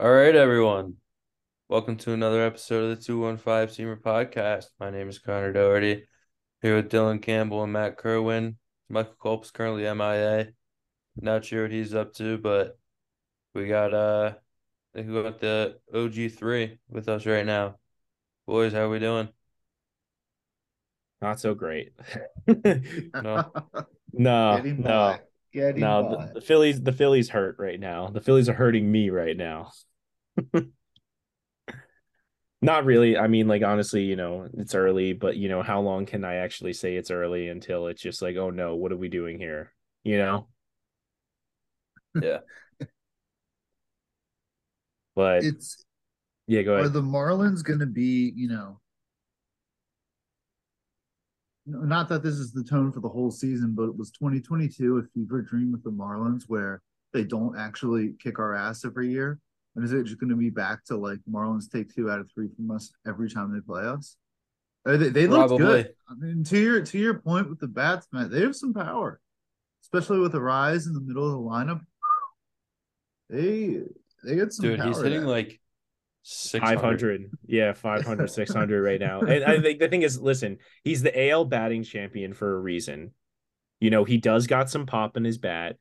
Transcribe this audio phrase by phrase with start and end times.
[0.00, 0.94] All right, everyone.
[1.68, 4.68] Welcome to another episode of the 215 Seamer Podcast.
[4.78, 6.04] My name is Connor Doherty.
[6.62, 8.56] Here with Dylan Campbell and Matt Kerwin.
[8.88, 10.52] Michael Culp is currently MIA.
[11.16, 12.78] Not sure what he's up to, but
[13.52, 14.32] we got uh
[14.94, 17.76] I think we got the OG3 with us right now.
[18.46, 19.28] Boys, how are we doing?
[21.20, 21.92] Not so great.
[22.46, 23.52] No.
[24.14, 25.20] no, Getting no, by.
[25.52, 26.08] Getting no.
[26.08, 28.08] The, the Phillies, the Phillies hurt right now.
[28.08, 29.72] The Phillies are hurting me right now.
[32.62, 33.16] Not really.
[33.16, 36.36] I mean, like honestly, you know, it's early, but you know, how long can I
[36.36, 39.72] actually say it's early until it's just like, oh no, what are we doing here?
[40.04, 40.48] You know?
[42.20, 42.38] Yeah.
[45.14, 45.84] But It's
[46.48, 48.80] yeah, go are the Marlins going to be, you know,
[51.66, 55.02] not that this is the tone for the whole season, but it was 2022 a
[55.14, 59.38] fever dream with the Marlins where they don't actually kick our ass every year.
[59.76, 62.30] And is it just going to be back to like Marlins take two out of
[62.32, 64.16] three from us every time they play us?
[64.84, 65.92] They, they look good.
[66.08, 69.20] I mean, to your to your point with the bats, man, they have some power,
[69.82, 71.80] especially with the rise in the middle of the lineup.
[73.28, 73.82] They
[74.24, 74.88] they get some Dude, power.
[74.88, 75.28] he's hitting there.
[75.28, 75.60] like
[76.22, 76.74] 600.
[76.80, 81.30] 500 yeah 500 600 right now and i think the thing is listen he's the
[81.30, 83.14] al batting champion for a reason
[83.80, 85.76] you know he does got some pop in his bat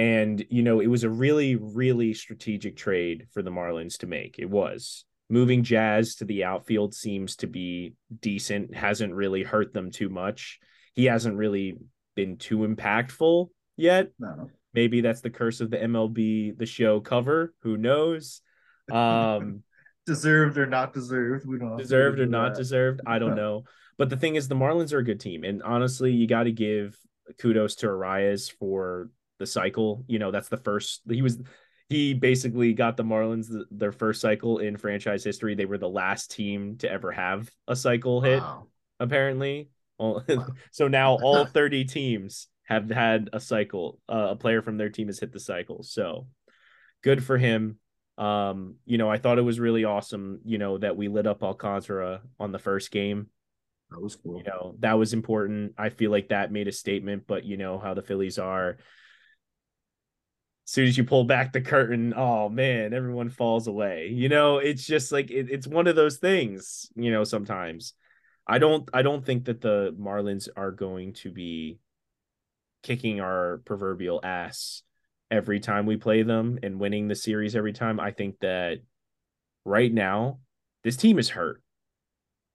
[0.00, 4.36] and you know it was a really really strategic trade for the marlins to make.
[4.38, 5.04] It was.
[5.28, 10.58] Moving jazz to the outfield seems to be decent hasn't really hurt them too much.
[10.94, 11.76] He hasn't really
[12.16, 14.10] been too impactful yet.
[14.18, 14.48] No.
[14.72, 17.52] maybe that's the curse of the mlb the show cover.
[17.62, 18.40] Who knows?
[18.90, 19.62] Um
[20.06, 21.46] deserved or not deserved.
[21.46, 22.58] We don't deserved or not that.
[22.58, 23.64] deserved i don't know.
[23.98, 25.44] But the thing is the marlins are a good team.
[25.44, 26.96] And honestly you got to give
[27.38, 29.10] kudos to Arraez for
[29.40, 31.38] the cycle you know that's the first he was
[31.88, 35.56] he basically got the marlins th- their first cycle in franchise history.
[35.56, 38.68] They were the last team to ever have a cycle hit Wow.
[39.00, 39.70] apparently.
[39.98, 40.46] Well, Wow.
[40.70, 45.08] so now all 30 teams have had a cycle uh, a player from their team
[45.08, 45.82] has hit the cycle.
[45.82, 46.28] So
[47.02, 47.78] good for him.
[48.18, 51.42] Um you know i thought it was really awesome you know that we lit up
[51.42, 53.26] alcantara on the first game.
[53.90, 54.38] That was cool.
[54.38, 55.74] you know that was important.
[55.76, 58.76] I feel like that made a statement but you know how the phillies are
[60.70, 64.08] soon as you pull back the curtain oh man everyone falls away.
[64.08, 67.94] You know it's just like it, it's one of those things you know sometimes.
[68.46, 71.78] I don't i don't think that the marlins are going to be
[72.82, 74.82] kicking our proverbial ass
[75.30, 78.00] every time we play them and winning the series every time.
[78.00, 78.78] I think that
[79.64, 80.38] right now
[80.84, 81.62] this team is hurt.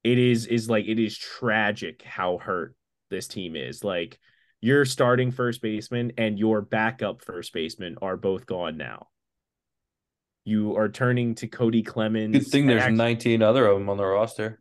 [0.06, 2.76] It is is like it is tragic how hurt
[3.10, 3.84] this team is.
[3.84, 4.20] Like
[4.66, 9.08] your starting first baseman and your backup first baseman are both gone now
[10.44, 13.98] you are turning to cody clemens Good thing there's Act- 19 other of them on
[13.98, 14.60] the roster.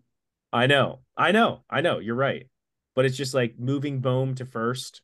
[0.52, 1.98] I know, I know, I know.
[1.98, 2.48] You're right,
[2.94, 5.02] but it's just like moving Bohm to first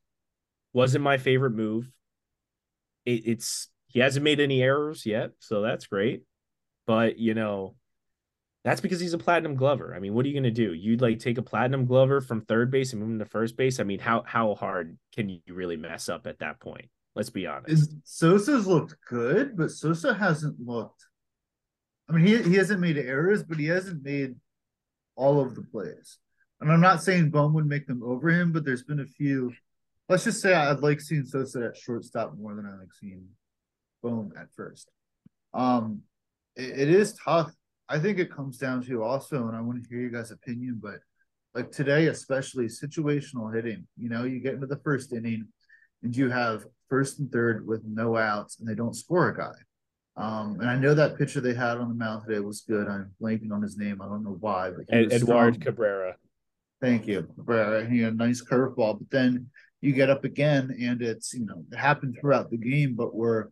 [0.72, 1.90] wasn't my favorite move.
[3.04, 6.22] It, it's he hasn't made any errors yet, so that's great.
[6.86, 7.74] But you know,
[8.64, 9.94] that's because he's a platinum glover.
[9.94, 10.72] I mean, what are you gonna do?
[10.74, 13.80] You'd like take a platinum glover from third base and move him to first base.
[13.80, 16.88] I mean, how how hard can you really mess up at that point?
[17.14, 17.72] Let's be honest.
[17.72, 21.06] Is Sosa's looked good, but Sosa hasn't looked.
[22.08, 24.34] I mean, he he hasn't made errors, but he hasn't made
[25.16, 26.18] all of the plays.
[26.60, 29.52] And I'm not saying Bohm would make them over him, but there's been a few.
[30.08, 33.26] Let's just say I'd like seeing Sosa at shortstop more than I like seeing
[34.02, 34.90] Bohm at first.
[35.54, 36.02] Um,
[36.56, 37.52] it- it is tough.
[37.90, 40.80] I think it comes down to also, and I want to hear you guys' opinion,
[40.80, 41.00] but
[41.54, 43.86] like today, especially situational hitting.
[43.98, 45.48] You know, you get into the first inning
[46.02, 49.52] and you have first and third with no outs, and they don't score a guy.
[50.16, 52.86] Um, and I know that pitcher they had on the mound today was good.
[52.86, 54.00] I'm blanking on his name.
[54.00, 55.60] I don't know why, but Ed- Eduard strong.
[55.60, 56.16] Cabrera.
[56.80, 57.28] Thank you.
[57.36, 57.88] Cabrera.
[57.88, 59.48] He had a nice curveball, but then
[59.80, 63.48] you get up again, and it's you know it happened throughout the game, but we're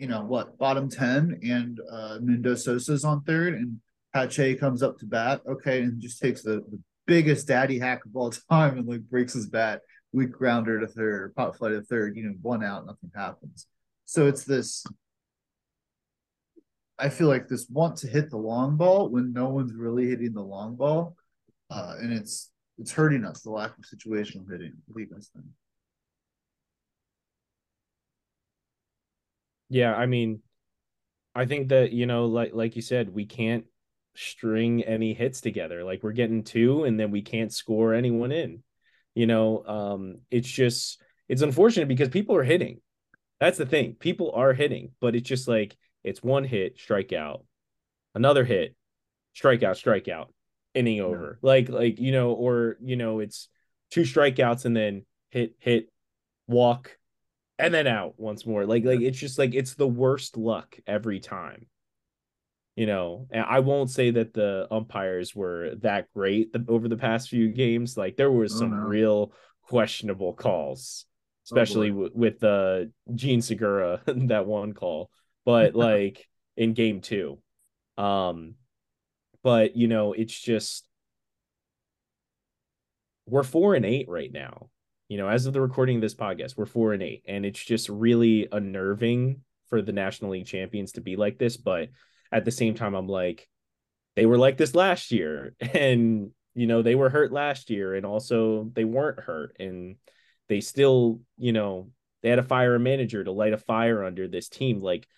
[0.00, 3.78] you know what bottom ten, and uh, Mundo Sosa's on third, and
[4.14, 8.16] Pache comes up to bat, okay, and just takes the, the biggest daddy hack of
[8.16, 9.82] all time and like breaks his bat,
[10.12, 13.66] weak grounder to third, pop fly to third, you know, one out, nothing happens.
[14.06, 14.86] So it's this.
[16.98, 20.32] I feel like this want to hit the long ball when no one's really hitting
[20.32, 21.14] the long ball,
[21.70, 24.72] uh, and it's it's hurting us the lack of situational hitting.
[24.86, 25.44] What do you guys think?
[29.70, 30.42] Yeah, I mean,
[31.34, 33.64] I think that, you know, like like you said, we can't
[34.14, 35.84] string any hits together.
[35.84, 38.62] Like we're getting two and then we can't score anyone in.
[39.14, 42.80] You know, um it's just it's unfortunate because people are hitting.
[43.38, 43.94] That's the thing.
[43.94, 47.44] People are hitting, but it's just like it's one hit, strikeout,
[48.14, 48.74] another hit,
[49.36, 50.26] strikeout, strikeout,
[50.74, 51.38] inning over.
[51.42, 53.48] Like like you know, or you know, it's
[53.90, 55.90] two strikeouts and then hit, hit,
[56.48, 56.96] walk,
[57.60, 58.66] and then out once more.
[58.66, 61.66] Like like it's just like it's the worst luck every time.
[62.76, 66.96] You know, and I won't say that the umpires were that great the, over the
[66.96, 67.96] past few games.
[67.96, 71.04] Like there was Oh, some real questionable calls,
[71.46, 71.90] especially boy.
[71.90, 75.10] w- with the uh, Jean Segura that one call.
[75.44, 77.38] But like in game two,
[77.98, 78.54] um,
[79.42, 80.86] but you know, it's just
[83.26, 84.70] we're four and eight right now.
[85.10, 87.58] You know, as of the recording of this podcast, we're four and eight, and it's
[87.58, 91.56] just really unnerving for the National League champions to be like this.
[91.56, 91.88] But
[92.30, 93.48] at the same time, I'm like,
[94.14, 98.06] they were like this last year, and you know, they were hurt last year, and
[98.06, 99.96] also they weren't hurt, and
[100.48, 101.90] they still, you know,
[102.22, 104.78] they had to fire a manager to light a fire under this team.
[104.78, 105.08] Like,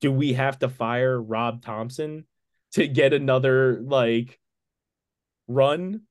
[0.00, 2.24] do we have to fire Rob Thompson
[2.72, 4.40] to get another like
[5.46, 6.04] run?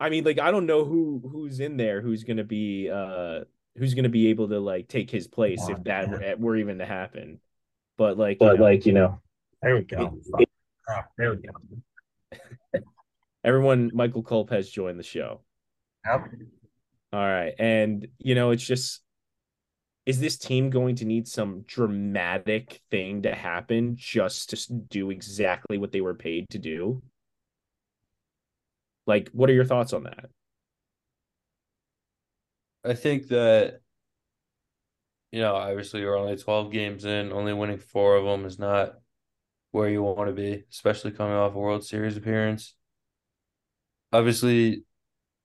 [0.00, 3.40] I mean, like I don't know who who's in there who's gonna be uh
[3.76, 6.78] who's gonna be able to like take his place Come if that were, were even
[6.78, 7.40] to happen.
[7.96, 9.20] But like, But you know, like you know,
[9.60, 10.18] there we go.
[10.88, 12.80] Oh, there we go.
[13.44, 15.40] everyone, Michael Culp has joined the show.
[16.06, 16.30] Yep.
[17.12, 19.02] All right, and you know, it's just
[20.08, 25.76] is this team going to need some dramatic thing to happen just to do exactly
[25.76, 27.02] what they were paid to do?
[29.08, 30.26] Like, what are your thoughts on that?
[32.84, 33.80] I think that
[35.32, 38.94] you know, obviously you're only 12 games in, only winning four of them is not
[39.72, 42.74] where you want to be, especially coming off a World Series appearance.
[44.12, 44.84] Obviously,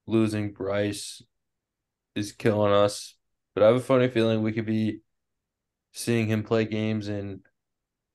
[0.08, 1.22] losing Bryce
[2.16, 3.16] is killing us,
[3.54, 5.02] but I have a funny feeling we could be
[5.92, 7.42] seeing him play games in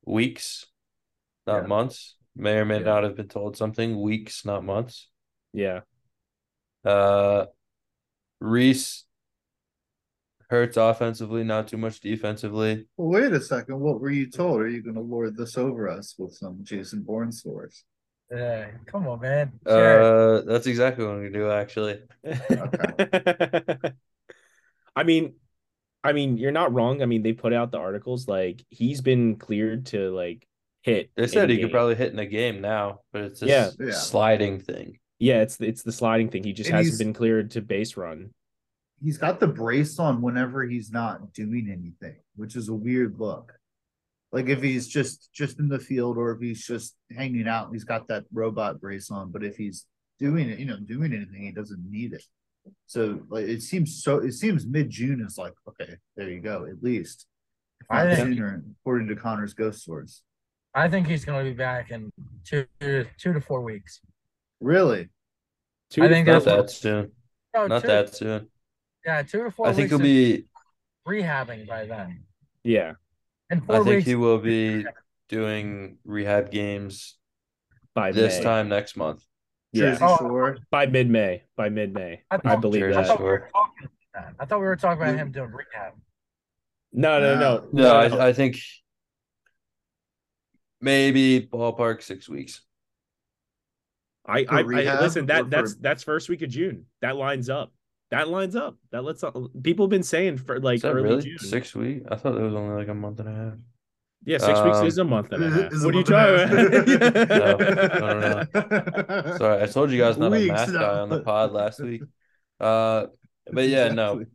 [0.05, 0.65] weeks,
[1.45, 1.67] not Yeah.
[1.67, 2.15] months.
[2.35, 2.85] May or may Yeah.
[2.85, 5.07] not have been told something, weeks, not months.
[5.53, 5.81] Yeah,
[6.85, 7.45] Uh,
[8.39, 9.05] Rhys
[10.49, 12.87] hurts offensively, not too much defensively.
[12.97, 13.79] Well, wait a second.
[13.79, 14.61] What were you told?
[14.61, 17.83] Are you going to lord this over us with some Jason Bourne stories?
[18.31, 19.51] Yeah, come on, man.
[19.67, 20.01] Sure.
[20.37, 21.49] Uh, that's exactly what I'm gonna do.
[21.49, 21.99] Actually,
[24.95, 25.33] I mean,
[26.03, 27.01] I mean, you're not wrong.
[27.01, 30.47] I mean, they put out the articles like he's been cleared to like
[30.83, 31.09] hit.
[31.15, 31.65] they said he game.
[31.65, 33.71] could probably hit in a game now, but it's this Yeah.
[33.79, 33.93] Yeah.
[33.93, 34.99] sliding thing.
[35.19, 36.43] Yeah, it's it's the sliding thing.
[36.43, 38.31] He just And hasn't been cleared to base run.
[39.03, 43.53] He's got the brace on whenever he's not doing anything, which is a weird look.
[44.31, 47.83] Like if he's just just in the field or if he's just hanging out, he's
[47.83, 49.31] got that robot brace on.
[49.31, 49.85] But if he's
[50.19, 52.23] doing it, you know, doing anything, he doesn't need it.
[52.85, 56.65] So like it seems so it seems mid June is like, okay, there you go,
[56.65, 57.25] at least.
[57.89, 60.21] I think- sooner, according to Connor's ghost source.
[60.75, 62.11] I think he's going to be back in
[62.45, 64.01] two to two to four weeks.
[64.59, 65.09] Really?
[65.89, 67.11] Two I think Not that's four- that soon.
[67.55, 68.47] No, Not two, that soon.
[69.05, 69.67] Yeah, two to four.
[69.67, 70.45] I think he'll be.
[71.07, 72.25] rehabbing by then.
[72.63, 72.93] yeah,
[73.49, 74.85] In four I think weeks, he will be
[75.29, 77.17] doing rehab games
[77.95, 78.43] by this May.
[78.43, 79.23] time next month.
[79.71, 80.17] Yeah, Jersey Oh.
[80.17, 80.57] Shore.
[80.69, 81.43] by mid May.
[81.55, 83.07] By mid May, I I, believe Jersey I that.
[83.07, 83.49] thought we were Shore.
[83.51, 84.33] talking about.
[84.39, 85.93] I thought we were talking about him doing rehab.
[86.91, 87.83] No, no, no, No.
[88.07, 88.57] No, I, I think
[90.81, 92.61] maybe ballpark six weeks.
[94.29, 95.25] I, I, I listen.
[95.27, 96.85] That for- that's that's first week of June.
[97.01, 97.73] That lines up.
[98.11, 98.75] That lines up.
[98.91, 99.23] That lets
[99.63, 101.37] people have been saying for like early really June.
[101.39, 102.05] six weeks?
[102.11, 103.53] I thought it was only like a month and a half.
[104.25, 105.71] Yeah, six weeks Um, is a month and a half.
[105.71, 106.49] is a What are you month
[107.07, 108.49] talking about?
[109.29, 110.79] No, Sorry, I told you guys not a Weeks, math no.
[110.79, 112.01] guy on the pod last week.
[112.59, 113.05] Uh,
[113.51, 114.25] but yeah, no,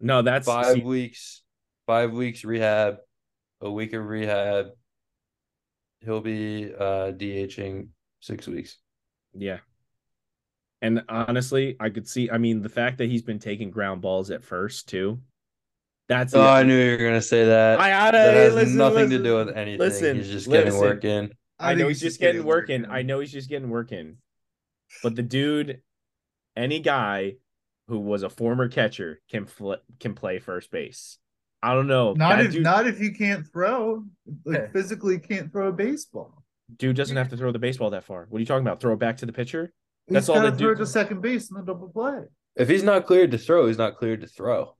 [0.00, 1.42] no, that's five see, weeks,
[1.86, 2.98] five weeks rehab,
[3.60, 4.66] a week of rehab.
[6.04, 7.88] He'll be uh DHing
[8.20, 8.78] six weeks.
[9.34, 9.58] Yeah.
[10.80, 12.28] And honestly, I could see.
[12.30, 15.20] I mean, the fact that he's been taking ground balls at first too.
[16.08, 16.44] That's Oh, it.
[16.44, 17.78] I knew you were gonna say that.
[17.80, 19.78] I gotta that has listen, nothing to do with anything.
[19.78, 20.80] listen, he's just getting listen.
[20.80, 21.32] work in.
[21.58, 22.84] I know he's just getting work working.
[22.84, 22.90] in.
[22.90, 24.16] I know he's just getting working.
[25.02, 25.80] But the dude,
[26.56, 27.36] any guy
[27.86, 31.18] who was a former catcher can fl- can play first base.
[31.62, 32.12] I don't know.
[32.14, 34.04] Not that if dude, not if you can't throw,
[34.44, 36.42] like physically can't throw a baseball.
[36.76, 38.26] dude doesn't have to throw the baseball that far.
[38.28, 38.80] What are you talking about?
[38.80, 39.72] Throw it back to the pitcher?
[40.06, 40.74] He's That's all gotta they throw do.
[40.74, 42.22] it to second base in the double play.
[42.56, 44.74] If he's not cleared to throw, he's not cleared to throw.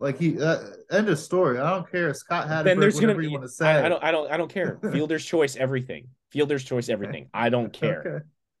[0.00, 0.58] Like he uh,
[0.90, 1.58] end of story.
[1.58, 2.12] I don't care.
[2.14, 3.28] Scott had then there's gonna you be.
[3.28, 3.66] want to say.
[3.68, 4.02] I, I don't.
[4.02, 4.30] I don't.
[4.32, 4.78] I don't care.
[4.92, 5.56] Fielder's choice.
[5.56, 6.08] Everything.
[6.32, 6.88] Fielder's choice.
[6.88, 7.28] Everything.
[7.34, 8.00] I don't care.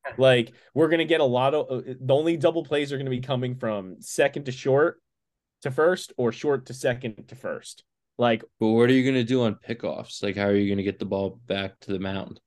[0.06, 0.14] Okay.
[0.18, 3.20] Like we're gonna get a lot of uh, the only double plays are gonna be
[3.20, 5.00] coming from second to short
[5.62, 7.84] to first or short to second to first.
[8.18, 10.22] Like But what are you gonna do on pickoffs?
[10.22, 12.40] Like, how are you gonna get the ball back to the mound?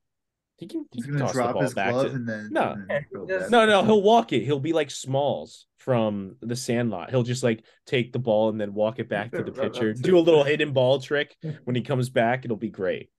[0.58, 2.16] he can, he He's can gonna toss the drop ball his back glove to.
[2.16, 2.72] and then No.
[2.74, 3.52] and then throw it Just- back.
[3.52, 4.44] No, no, he'll walk it.
[4.44, 7.10] He'll be like Smalls from the Sandlot.
[7.10, 9.94] He'll just like take the ball and then walk it back to the pitcher.
[10.10, 11.36] Do a little hidden ball trick.
[11.66, 13.10] When he comes back, it'll be great.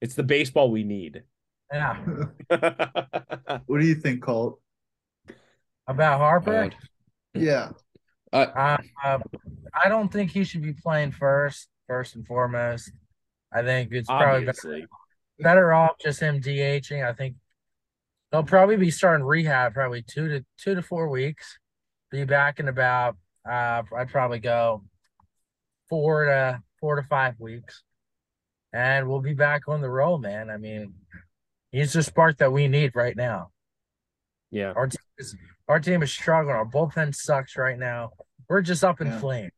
[0.00, 1.22] It's the baseball we need.
[1.72, 1.98] Yeah.
[3.66, 4.60] What do you think, Colt?
[5.86, 6.76] About Harper, God.
[7.34, 7.70] Yeah.
[8.32, 9.18] Uh, uh,
[9.74, 11.68] I don't think he should be playing first.
[11.86, 12.92] First and foremost,
[13.50, 14.86] I think it's probably better,
[15.38, 17.02] better off just him DHing.
[17.02, 17.36] I think
[18.30, 21.58] he'll probably be starting rehab probably two to two to four weeks.
[22.10, 23.16] Be back in about
[23.50, 24.84] uh I'd probably go
[25.88, 27.82] four to four to five weeks.
[28.72, 30.50] And we'll be back on the roll, man.
[30.50, 30.92] I mean,
[31.72, 33.50] he's the spark that we need right now.
[34.50, 34.72] Yeah.
[34.76, 35.34] Our team is
[35.68, 36.56] our team is struggling.
[36.56, 38.10] Our bullpen sucks right now.
[38.48, 39.18] We're just up in Yeah.
[39.20, 39.52] flames.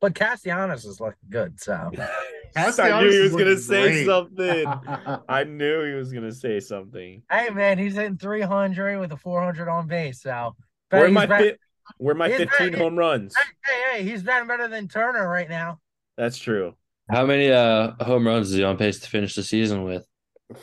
[0.00, 1.74] But Castellanos is looking good, so
[2.56, 4.06] I knew he was gonna say great.
[4.06, 4.66] something.
[5.28, 7.22] I knew he was gonna say something.
[7.30, 10.22] hey man, he's hitting 300 with a 400 on base.
[10.22, 10.56] So
[10.90, 11.60] Where he's my bet- fit?
[11.98, 13.34] Where my 15 better- home runs?
[13.36, 15.78] hey, hey, hey, he's batting better than Turner right now.
[16.16, 16.74] That's true.
[17.08, 20.04] How many uh home runs is he on pace to finish the season with?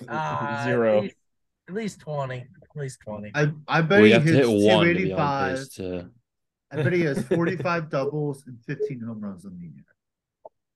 [0.07, 0.97] Uh, Zero.
[0.97, 1.15] At least,
[1.69, 2.45] at least 20.
[2.75, 3.31] At least 20.
[3.35, 5.55] I I bet Well, he have to hits one to be on 285.
[5.57, 6.09] pace to.
[6.71, 9.85] I bet he has 45 doubles and 15 home runs in the year.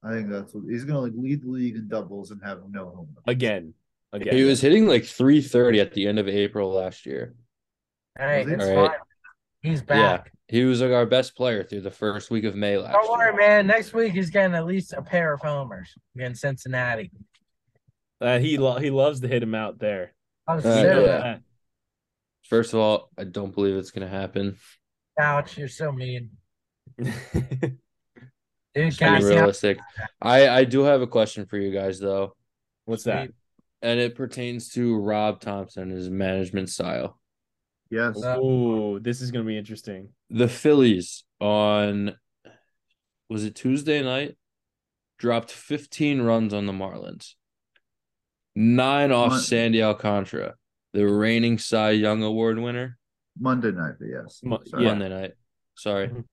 [0.04, 2.86] I think that's what he's gonna like lead the league in doubles and have no
[2.86, 3.24] home runs.
[3.28, 3.74] Again.
[4.12, 4.36] Again.
[4.36, 7.34] He was hitting like 330 at the end of April last year.
[8.18, 8.90] Hey, it's All right.
[8.92, 9.00] fine.
[9.62, 10.32] He's back.
[10.50, 13.10] Yeah, he was like our best player through the first week of May last Don't
[13.10, 13.36] worry, year.
[13.40, 13.66] man.
[13.68, 17.12] Next week he's getting at least a pair of homers against Cincinnati.
[18.20, 20.14] Uh, he lo- he loves to hit him out there.
[20.48, 21.38] I'm was Uh, You know yeah.
[22.50, 24.58] First of all, I don't believe it's gonna happen.
[25.20, 26.32] Ouch, you're so mean.
[26.98, 27.14] that.
[28.76, 29.78] Dude, Just being Cassiano, realistic.
[30.22, 32.36] I I do have a question for you guys though,
[32.86, 33.30] What's that?
[33.82, 37.20] and it pertains to Rob Thompson, his management style.
[37.92, 38.22] Yes.
[38.24, 40.10] Uh, Ooh, this is gonna be interesting.
[40.32, 42.16] The Phillies on
[43.30, 44.36] was it Tuesday night
[45.20, 47.36] dropped 15 runs on the Marlins.
[48.56, 50.56] Nine off Mon- Sandy Alcantara,
[50.94, 52.98] the reigning Cy Young Award winner.
[53.40, 54.42] Monday night, but yes.
[54.44, 54.90] Mo- Yeah.
[54.90, 55.32] Monday night.
[55.76, 56.08] Sorry.
[56.08, 56.26] Mhm.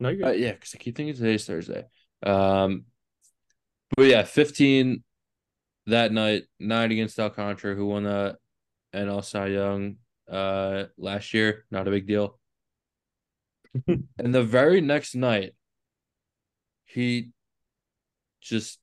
[0.00, 1.84] No, you're Uh, yeah, because I keep thinking today's Thursday.
[2.22, 2.86] Um,
[3.96, 5.04] but yeah, 15
[5.86, 8.36] that night, nine against Alcantara, who won the
[8.92, 9.96] NL Cy Young
[10.28, 11.64] uh last year.
[11.70, 12.40] Not a big deal.
[13.86, 15.54] and the very next night,
[16.86, 17.30] he
[18.40, 18.80] just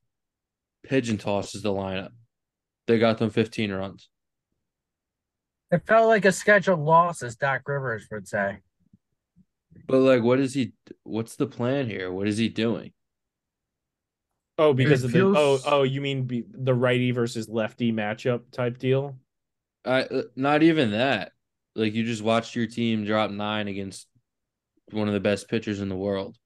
[0.82, 2.12] pigeon tosses the lineup.
[2.86, 4.08] They got them 15 runs.
[5.70, 8.58] It felt like a scheduled loss, as Doc Rivers would say.
[9.86, 10.72] But like, what is he?
[11.02, 12.10] What's the plan here?
[12.10, 12.92] What is he doing?
[14.56, 18.50] Oh, because It of the oh oh, you mean be, the righty versus lefty matchup
[18.52, 19.16] type deal?
[19.84, 21.32] I uh, not even that.
[21.74, 24.06] Like you just watched your team drop nine against
[24.90, 26.36] one of the best pitchers in the world.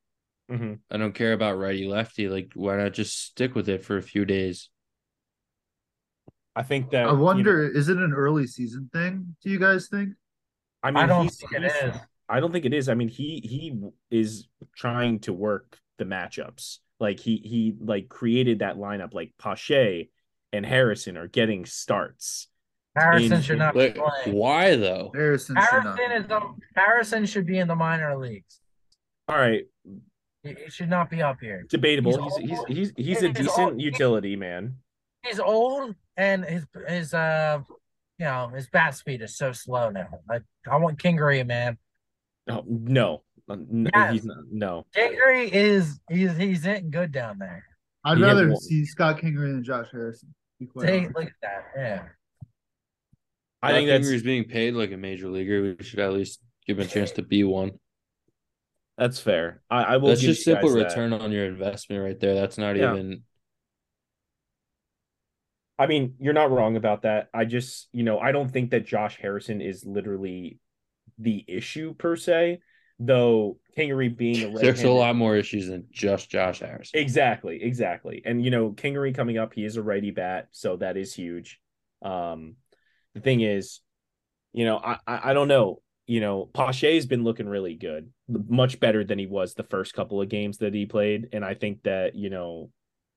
[0.48, 2.28] hmm I don't care about righty lefty.
[2.28, 4.70] Like why not just stick with it for a few days?
[6.58, 9.36] I think that I you know, wonder, is it an early season thing?
[9.44, 10.14] Do you guys think?
[10.82, 12.00] I mean, I don't think it he's- is.
[12.28, 12.88] I don't think it is.
[12.88, 16.78] I mean, he he is trying to work the matchups.
[17.00, 19.14] Like he he like created that lineup.
[19.14, 20.10] Like Pache
[20.52, 22.48] and Harrison are getting starts.
[22.96, 24.36] Harrison In- should not be playing.
[24.36, 25.12] why though?
[25.14, 25.96] Harrison should not.
[25.98, 26.40] Harrison is the,
[26.74, 28.60] Harrison should be in the minor leagues.
[29.28, 29.64] All right,
[30.42, 31.64] He, he should not be up here.
[31.68, 32.30] debatable.
[32.36, 33.80] He's He's he's he's he's a decent old.
[33.80, 34.76] utility man.
[35.24, 37.60] He's old and his his uh
[38.18, 40.08] you know his bat speed is so slow now.
[40.28, 41.78] Like I want Kingery, man.
[42.46, 44.12] No, no, no Yes.
[44.12, 44.36] he's not.
[44.50, 47.64] No, Kingery is he's he's hitting good down there.
[48.04, 50.34] I'd He rather see Scott Kingery than Josh Harrison.
[50.60, 51.64] to See, look at that.
[51.76, 52.02] Yeah.
[53.62, 55.62] I think that's he's being paid like a major leaguer.
[55.62, 57.72] We should at least give him a chance to be one.
[58.96, 59.62] that's fair.
[59.70, 60.08] I, I will.
[60.08, 60.88] That's give just you simple guys that.
[60.90, 62.34] return on your investment right there.
[62.34, 62.92] That's not Yeah.
[62.92, 63.22] even
[65.78, 67.28] I mean, you're not wrong about that.
[67.32, 70.58] I just, you know, I don't think that Josh Harrison is literally
[71.18, 72.60] the issue per se,
[72.98, 77.00] though Kingery being a there's a lot more issues than just Josh Harrison.
[77.00, 78.22] Exactly, exactly.
[78.24, 81.60] And you know, Kingery coming up, he is a righty bat, so that is huge.
[82.02, 82.56] Um
[83.14, 83.80] the thing is,
[84.52, 85.80] you know, I I, I don't know.
[86.06, 90.22] You know, Pache's been looking really good, much better than he was the first couple
[90.22, 91.28] of games that he played.
[91.32, 92.70] And I think that, you know,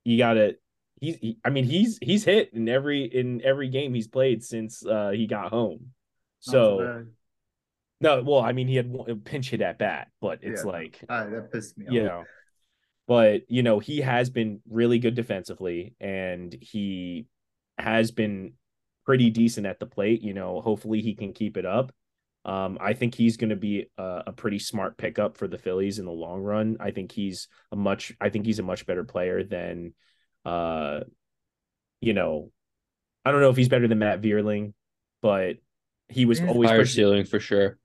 [0.03, 0.57] you gotta
[1.01, 4.85] he's he, I mean, he's he's hit in every in every game he's played since
[4.85, 5.87] uh he got home.
[6.39, 7.05] So
[7.99, 10.71] no, well, I mean he had one- a pinch hit at bat, but it's Yeah.
[10.71, 11.93] like that pissed me off.
[11.93, 12.23] you know
[13.07, 17.25] but you know he has been really good defensively, and he
[17.77, 18.53] has been
[19.05, 20.21] pretty decent at the plate.
[20.21, 21.91] You know, hopefully he can keep it up.
[22.45, 25.99] Um, I think he's going to be a, a, pretty smart pickup for the Phillies
[25.99, 26.77] in the long run.
[26.79, 29.93] I think he's a much, I think he's a much better player than,
[30.45, 31.01] uh,
[31.99, 32.51] you know,
[33.25, 34.73] I don't know if he's better than Matt Vierling,
[35.21, 35.57] but
[36.09, 37.77] he was always Higher projected- ceiling for sure.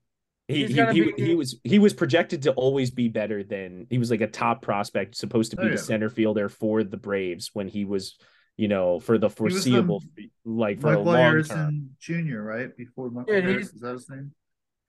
[0.49, 3.99] he he, he, be- he was he was projected to always be better than he
[3.99, 7.51] was like a top prospect, supposed to be Oh, the center fielder for the Braves
[7.53, 8.17] when he was,
[8.57, 10.03] you know, for the was the foreseeable,
[10.45, 11.91] like for a Michael long term.
[12.01, 12.77] Jr., right?
[12.77, 14.33] Before Michael Dude, Harris, he's- is that his name?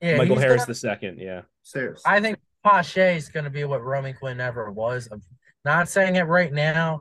[0.00, 1.42] Yeah, Michael Harris the second, yeah.
[1.64, 2.00] Sayers.
[2.06, 5.08] I think Pache is going to be what Roman Quinn never was.
[5.10, 5.20] I'm
[5.64, 7.00] not saying it right now.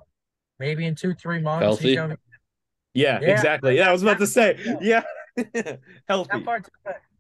[0.59, 1.63] Maybe in two, three months.
[1.63, 1.89] Healthy?
[1.89, 2.17] He's gonna
[2.93, 3.31] Yeah, Yeah.
[3.31, 3.77] exactly.
[3.77, 5.03] Yeah, I was about to say, yeah,
[6.07, 6.41] healthy.
[6.41, 6.67] part,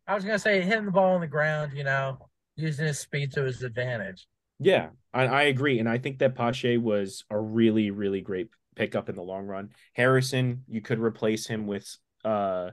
[0.07, 2.17] I was going to say hitting the ball on the ground, you know,
[2.55, 4.27] using his speed to his advantage.
[4.59, 9.09] Yeah, I, I agree, and I think that Pache was a really, really great pickup
[9.09, 9.69] in the long run.
[9.93, 12.71] Harrison, you could replace him with, uh,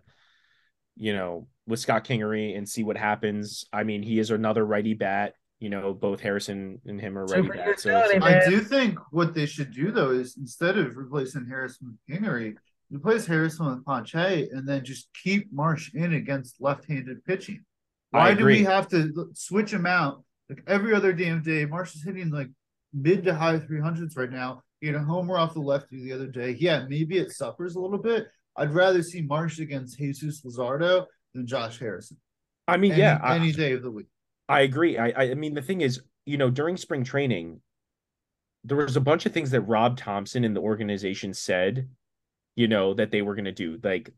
[0.97, 3.65] you know, with Scott Kingery and see what happens.
[3.73, 5.35] I mean, he is another righty bat.
[5.61, 7.83] You know, both Harrison and him are righty Super bats.
[7.85, 12.21] So I do think what they should do though is instead of replacing Harrison with
[12.23, 12.57] Kingery,
[12.91, 17.65] replace Harrison with Pache and then just keep Marsh in against left-handed pitching.
[18.11, 21.65] Why do we have to switch him out like every other damn day?
[21.65, 22.49] Marsh is hitting like
[22.93, 24.63] mid to high 300s right now.
[24.81, 26.57] He had a homer off the lefty the other day.
[26.59, 28.27] Yeah, maybe it suffers a little bit.
[28.57, 32.19] I'd rather see Marsh against Jesus Luzardo than Josh Harrison.
[32.69, 34.07] I mean, Any, yeah, I, any day of the week.
[34.49, 34.99] I agree.
[34.99, 37.61] I, I mean the thing is, you know, during spring training,
[38.65, 41.89] there was a bunch of things that Rob Thompson and the organization said,
[42.57, 43.79] you know, that they were going to do.
[43.83, 44.11] Like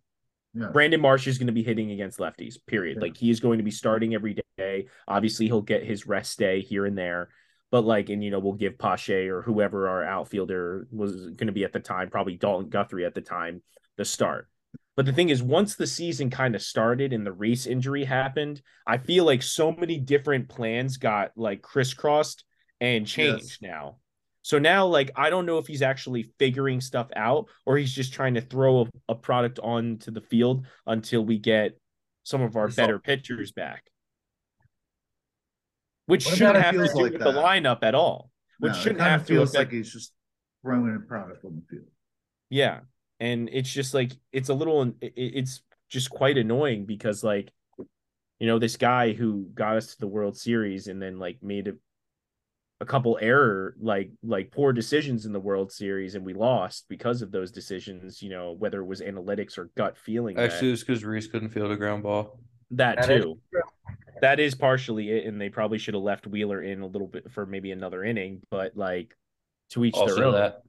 [0.54, 0.68] Yeah.
[0.72, 2.56] Brandon Marsh is going to be hitting against lefties.
[2.66, 2.96] Period.
[2.96, 3.02] Yeah.
[3.02, 4.86] Like he is going to be starting every day.
[5.06, 7.28] Obviously, he'll get his rest day here and there.
[7.70, 11.52] But like, and you know, we'll give Pache or whoever our outfielder was going to
[11.52, 13.62] be at the time, probably Dalton Guthrie at the time,
[13.96, 14.48] the start.
[14.96, 18.62] But the thing is, once the season kind of started and the race injury happened,
[18.86, 22.44] I feel like so many different plans got like crisscrossed
[22.80, 23.98] and changed now.
[24.40, 28.14] So now, like, I don't know if he's actually figuring stuff out or he's just
[28.14, 31.78] trying to throw a, a product onto the field until we get
[32.22, 33.82] some of our better pitchers back.
[36.06, 38.30] Which shouldn't have to do like with the lineup at all.
[38.60, 40.12] Which No, shouldn't have to feels affect like he's just
[40.62, 41.88] throwing a product on the field.
[42.48, 42.80] Yeah.
[43.20, 47.50] And it's just like it's a little it's just quite annoying because like
[48.38, 51.68] you know this guy who got us to the World Series and then like made
[51.68, 51.72] a,
[52.82, 57.22] a couple error like like poor decisions in the World Series and we lost because
[57.22, 60.72] of those decisions, you know, whether it was analytics or gut feeling that- Actually, it
[60.72, 62.38] was because Rhys couldn't field a ground ball.
[62.72, 63.38] that, That is too.
[63.50, 63.62] true.
[64.20, 67.30] That is partially it and they probably should have left Wheeler in a little bit
[67.32, 69.16] for maybe another inning, but like
[69.70, 70.34] to each their own.
[70.34, 70.62] that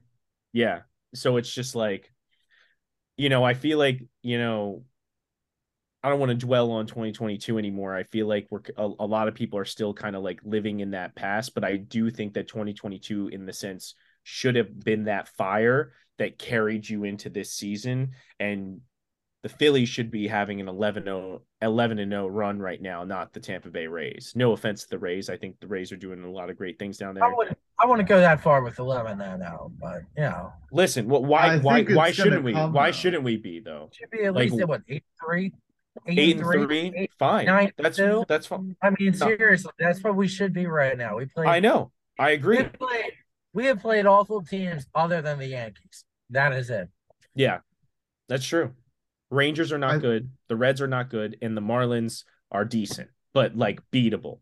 [0.53, 0.81] Yeah.
[1.13, 2.12] So it's just like,
[3.17, 4.84] you know, I feel like, you know,
[6.03, 7.95] I don't want to dwell on 2022 anymore.
[7.95, 10.80] I feel like we're a, a lot of people are still kind of like living
[10.80, 15.06] in that past, but I do think that 2022 in the sense should have been
[15.06, 18.82] that fire that carried you into this season and
[19.43, 23.39] the Phillies should be having an 11-0 11 and 0 run right now, not the
[23.39, 24.34] Tampa Bay Rays.
[24.36, 25.30] No offense to the Rays.
[25.30, 27.23] I think the Rays are doing a lot of great things down there.
[27.23, 30.52] I would I wouldn't go that far with eleven now, oh, no, but you know,
[30.71, 32.54] Listen, well, why why why shouldn't we?
[32.54, 32.91] come, Why though.
[32.93, 33.89] shouldn't we be though?
[33.93, 35.54] should be at Like, least at what eight three,
[36.08, 37.45] Eight and three, fine.
[37.47, 38.23] nine, That's two.
[38.28, 38.76] that's fine.
[38.82, 39.28] I mean, No.
[39.28, 41.17] seriously, that's what we should be right now.
[41.17, 41.45] We play.
[41.47, 41.91] I know.
[42.19, 42.58] I We agree.
[42.58, 43.12] have played.
[43.54, 46.04] We have played awful teams other than the Yankees.
[46.32, 46.89] That is it.
[47.34, 47.60] Yeah,
[48.28, 48.73] that's true.
[49.29, 50.31] Rangers are not I- good.
[50.47, 54.39] The Reds are not good, and the Marlins are decent, but like beatable.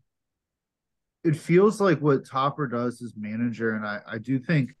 [1.24, 4.74] it feels like what Topper does as manager, and I, I do think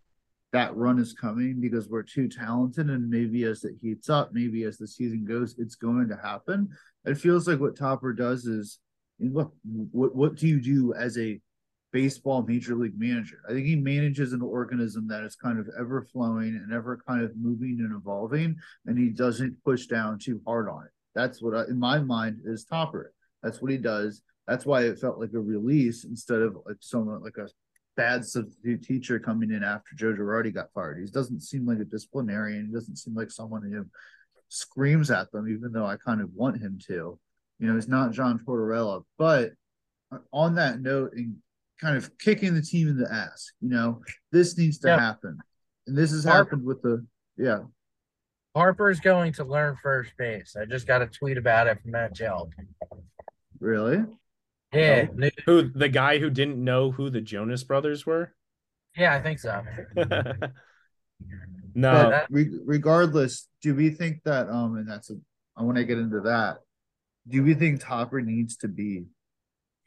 [0.52, 4.62] that run is coming because we're too talented, and maybe as it heats up, maybe
[4.62, 6.68] as the season goes, it's going to happen.
[7.04, 8.78] It feels like what Topper does is
[9.18, 9.52] look,
[9.90, 11.40] what what do you do as a
[11.96, 13.40] baseball major league manager?
[13.48, 17.24] I think he manages an organism that is kind of ever flowing and ever kind
[17.24, 20.90] of moving and evolving, and he doesn't push down too hard on it.
[21.14, 23.14] That's what I, in my mind is Topper.
[23.42, 24.20] That's what he does.
[24.46, 27.48] That's why it felt like a release instead of like someone like a
[27.96, 30.98] bad substitute teacher coming in after Joe Girardi got fired.
[30.98, 32.66] He doesn't seem like a disciplinarian.
[32.66, 33.86] He doesn't seem like someone who
[34.50, 37.18] screams at them, even though I kind of want him to.
[37.58, 39.02] You know, he's not John Tortorella.
[39.16, 39.52] But
[40.12, 41.14] uh, on that note,
[41.80, 44.98] kind of kicking the team in the ass, you know, this needs to Yeah.
[45.00, 45.38] happen.
[45.86, 47.04] And this has Harp- happened with the
[47.36, 47.60] yeah.
[48.54, 50.56] Harper's going to learn first base.
[50.56, 52.50] I just got a tweet about it from Matt Gelb.
[53.60, 54.04] Really?
[54.72, 55.28] Yeah, Oh.
[55.44, 58.34] Who the guy who didn't know who the Jonas Brothers were?
[58.96, 59.62] Yeah, I think so.
[61.74, 65.14] no, But re- regardless, do we think that um and that's a
[65.56, 66.58] I want to get into that.
[67.28, 69.04] Do we think Topper needs to be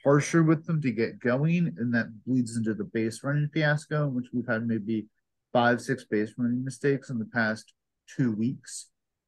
[0.04, 4.14] harsher with them to get going, and that bleeds into the base running fiasco, in
[4.16, 5.08] which we've had maybe
[5.54, 7.74] five, six base running mistakes in the past
[8.16, 8.88] two weeks,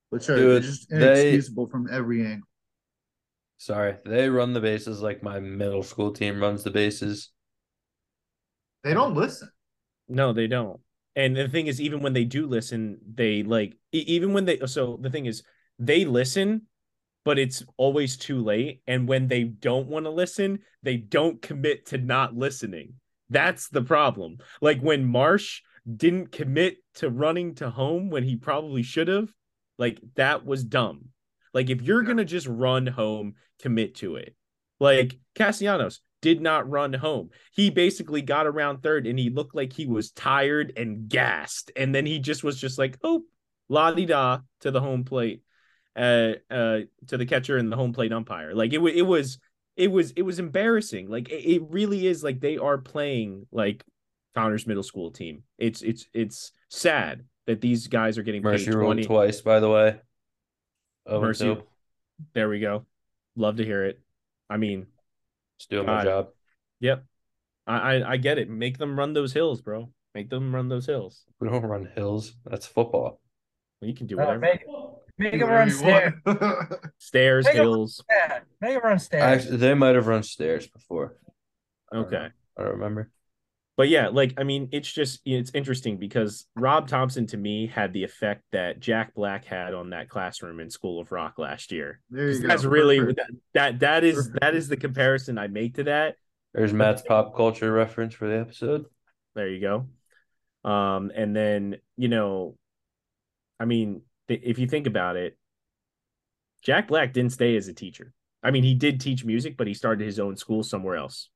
[0.09, 2.47] which are Dude, just they- inexcusable from every angle.
[3.57, 7.29] Sorry, they run the bases like my middle school team runs the bases.
[8.83, 9.49] They don't listen.
[10.07, 10.79] No, they don't.
[11.15, 14.59] And the thing is, even when they do listen, they like even when they.
[14.65, 15.43] So the thing is,
[15.77, 16.63] they listen,
[17.23, 18.81] but it's always too late.
[18.87, 22.93] And when they don't want to listen, they don't commit to not listening.
[23.29, 24.37] That's the problem.
[24.61, 25.61] Like when Marsh
[25.95, 29.33] didn't commit to running to home when he probably should have,
[29.77, 31.05] like that was dumb.
[31.53, 34.35] Like if you're gonna just run home, commit to it.
[34.79, 37.29] Like Castellanos did not run home.
[37.53, 41.71] He basically got around third and he looked like he was tired and gassed.
[41.75, 43.23] And then he just was just like, oh,
[43.69, 45.41] la di da to the home plate,
[45.95, 48.53] uh, uh, to the catcher and the home plate umpire.
[48.53, 49.39] Like it, wa- it was,
[49.75, 51.09] it was, it was embarrassing.
[51.09, 52.23] Like it, it really is.
[52.23, 53.83] Like they are playing like
[54.35, 55.43] Founders Middle School team.
[55.57, 59.03] It's, it's, it's sad that these guys are getting Mercy paid ruled 20.
[59.05, 59.99] twice, by the way.
[61.05, 61.47] Oh, Mercy.
[61.49, 61.61] Mercy.
[62.33, 62.85] There we go.
[63.35, 63.99] Love to hear it.
[64.49, 64.85] I mean,
[65.57, 66.27] Just doing my job.
[66.81, 67.05] Yep.
[67.67, 68.49] I, I I get it.
[68.49, 69.89] Make them run those hills, bro.
[70.13, 71.23] Make them run those hills.
[71.39, 72.33] We don't run hills.
[72.45, 73.21] That's football.
[73.79, 74.39] Well, you can do Uh, whatever.
[74.39, 74.65] make
[75.21, 76.13] make Do him run stairs.
[76.97, 78.03] Stairs, Make 'em- hills.
[78.09, 79.23] Yeah, make him run stairs.
[79.23, 81.15] Actually, they might have run stairs before.
[81.91, 82.27] I don't Okay.
[82.57, 83.09] I don't remember.
[83.77, 87.93] But yeah, like I mean, it's just it's interesting because Rob Thompson to me had
[87.93, 91.99] the effect that Jack Black had on that classroom in School of Rock last year.
[92.09, 92.47] there you go.
[92.47, 94.39] That's really that, that that is Perfect.
[94.41, 96.15] that is the comparison I make to that.
[96.53, 98.85] There's Matt's pop culture reference for the episode.
[99.35, 100.69] There you go.
[100.69, 102.57] Um, and then you know,
[103.59, 105.37] I mean, th- if you think about it,
[106.63, 108.13] Jack Black didn't stay as a teacher.
[108.43, 111.29] I mean, he did teach music, but he started his own school somewhere else.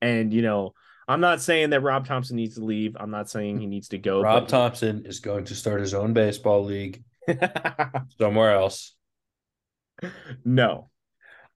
[0.00, 0.74] And you know,
[1.08, 2.96] I'm not saying that Rob Thompson needs to leave.
[2.98, 4.22] I'm not saying he needs to go.
[4.22, 7.02] Rob but- Thompson is going to start his own baseball league
[8.18, 8.94] somewhere else.
[10.44, 10.90] no,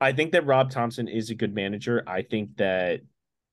[0.01, 2.03] I think that Rob Thompson is a good manager.
[2.07, 3.01] I think that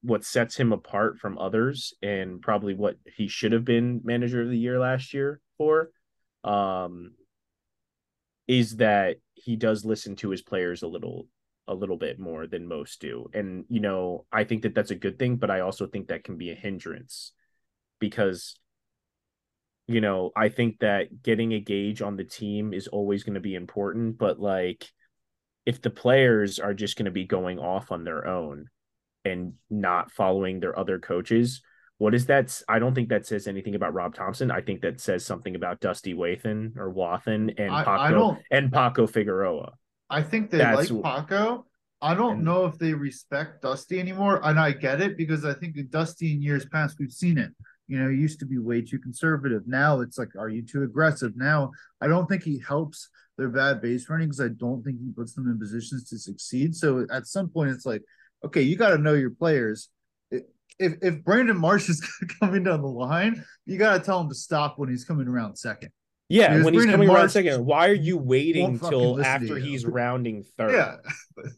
[0.02, 4.50] what sets him apart from others and probably what he should have been manager of
[4.50, 5.90] the year last year for
[6.46, 7.12] um
[8.48, 11.28] is that he does listen to his players a little
[11.68, 13.28] a little bit more than most do.
[13.34, 16.24] And you know i think that that's a good thing but i also think that
[16.24, 17.32] can be a hindrance
[18.00, 18.56] because
[19.88, 23.40] you know i think that getting a gauge on the team is always going to
[23.40, 24.88] be important but like
[25.66, 28.68] if the players are just going to be going off on their own
[29.24, 31.62] and not following their other coaches
[31.98, 35.00] what is that i don't think that says anything about rob thompson i think that
[35.00, 39.74] says something about dusty wathan or wathan and I- paco I and paco figueroa
[40.08, 41.66] I think they That's like Paco.
[42.00, 45.56] I don't And- know if they respect Dusty anymore, and I get it because I
[45.56, 47.52] think in Dusty in years past we've seen it.
[47.88, 49.64] You know, he used to be way too conservative.
[49.66, 51.36] Now it's like, are you too aggressive?
[51.36, 55.10] Now I don't think he helps their bad base running because I don't think he
[55.12, 56.76] puts them in positions to succeed.
[56.76, 58.04] So at some point, it's like,
[58.46, 59.90] okay, you got to know your players.
[60.80, 62.02] If if Brandon Marsh is
[62.40, 65.56] coming down the line, you got to tell him to stop when he's coming around
[65.56, 65.92] second.
[66.30, 70.44] yeah Because when he's coming around second why are you waiting till after he's rounding
[70.58, 70.96] third Yeah.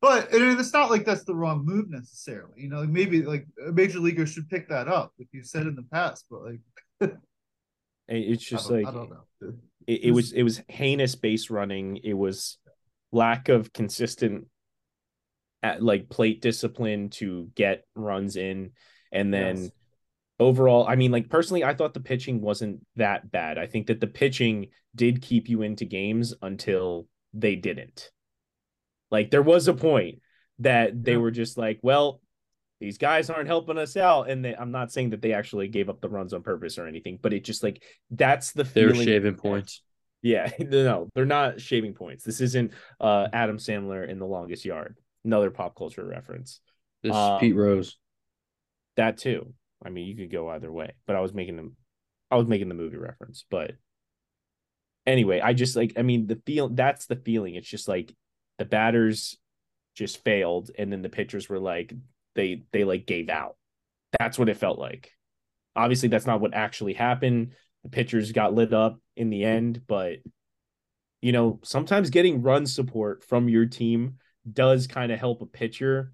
[0.00, 2.60] But and it's not like that's the wrong move necessarily.
[2.60, 5.74] You know, maybe like a major leaguer should pick that up, like you said in
[5.76, 6.26] the past.
[6.30, 6.60] But like,
[8.08, 9.54] it's just I like I don't know.
[9.86, 12.58] it, it was it was heinous base running it was
[13.12, 14.46] lack of consistent
[15.64, 18.70] at like plate discipline to get runs in
[19.10, 19.70] and then Yes.
[20.38, 24.00] overall i mean like personally i thought the pitching wasn't that bad i think that
[24.00, 28.10] the pitching did keep you into games until they didn't
[29.10, 30.20] like there was a point
[30.58, 31.18] that they Yeah.
[31.18, 32.20] were just like well
[32.80, 35.88] these guys aren't helping us out and they, i'm not saying that they actually gave
[35.88, 38.92] up the runs on purpose or anything but it just like that's the They were
[38.92, 39.82] feeling shaving points.
[40.22, 42.24] yeah, no, they're not shaving points.
[42.24, 44.96] This isn't uh Adam Sandler in the longest yard.
[45.24, 46.60] Another pop culture reference.
[47.02, 47.98] This is Um, Pete Rose.
[48.96, 49.54] That too.
[49.84, 51.76] I mean, you could go either way, but I was making them
[52.30, 53.72] I was making the movie reference, but
[55.06, 57.54] anyway, I just like I mean the feel that's the feeling.
[57.54, 58.14] It's just like
[58.58, 59.36] the batters
[59.94, 61.92] just failed and then the pitchers were like
[62.34, 63.56] they they like gave out.
[64.18, 65.12] That's what it felt like.
[65.76, 67.52] Obviously that's not what actually happened.
[67.82, 70.18] The pitchers got lit up in the end, but
[71.20, 74.16] you know, sometimes getting run support from your team
[74.50, 76.12] does kind of help a pitcher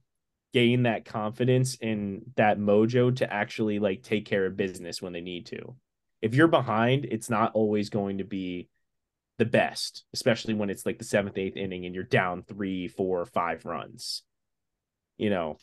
[0.53, 5.21] gain that confidence and that mojo to actually like take care of business when they
[5.21, 5.77] need to.
[6.23, 8.69] If you're behind, it's not always going to be
[9.38, 13.25] the best, especially when it's like the seventh, eighth inning and you're down three, four,
[13.25, 14.23] five runs.
[15.16, 15.57] You know,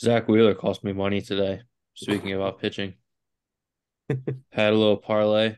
[0.00, 1.62] Zach Wheeler cost me money today.
[1.94, 2.94] Speaking about pitching,
[4.52, 5.56] had a little parlay.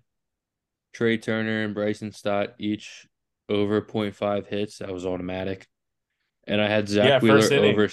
[0.92, 3.06] Trea Turner and Bryson Stott each
[3.48, 4.78] over 0.5 hits.
[4.78, 5.66] That was automatic.
[6.46, 7.88] And I had Zach Yeah, Wheeler over.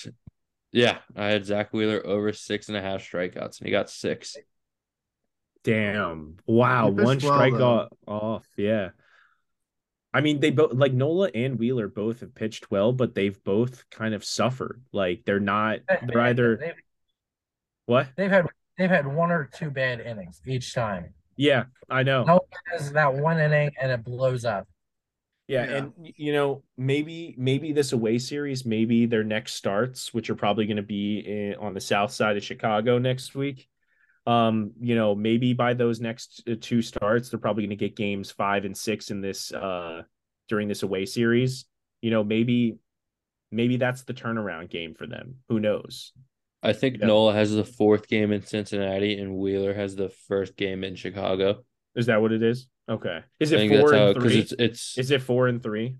[0.71, 4.35] Yeah, I had Zach Wheeler over six and a half strikeouts, and he got six.
[5.63, 6.37] damn.
[6.45, 6.89] Wow.
[6.89, 8.11] One well, strikeout though.
[8.11, 8.47] off.
[8.57, 8.89] Yeah.
[10.13, 13.83] I mean, they both like Nola and Wheeler both have pitched well, but they've both
[13.89, 14.81] kind of suffered.
[14.93, 16.73] Like they're not, they're either they've,
[17.85, 18.07] what?
[18.15, 21.13] they've had they've had one or two bad innings each time.
[21.35, 22.23] Yeah, I know.
[22.23, 22.41] No one
[22.71, 24.69] has that one inning and it blows up.
[25.47, 25.77] Yeah, Yeah.
[25.77, 30.65] and you know, maybe maybe this away series, maybe their next starts, which are probably
[30.65, 33.67] going to be in, on the south side of Chicago next week.
[34.27, 37.95] Um, you know, maybe by those next uh, two starts, they're probably going to get
[37.95, 40.01] games five and six in this uh
[40.49, 41.65] during this away series.
[42.01, 42.77] You know, maybe
[43.51, 45.35] maybe that's the turnaround game for them.
[45.49, 46.11] Who knows?
[46.63, 47.05] I think Yeah.
[47.05, 51.63] Nola has the fourth game in Cincinnati, and Wheeler has the first game in Chicago.
[51.95, 52.67] Is that what it is?
[52.89, 53.19] Okay.
[53.39, 54.39] Is it four and because three?
[54.41, 54.97] it's it's.
[54.97, 55.97] Is it four and three?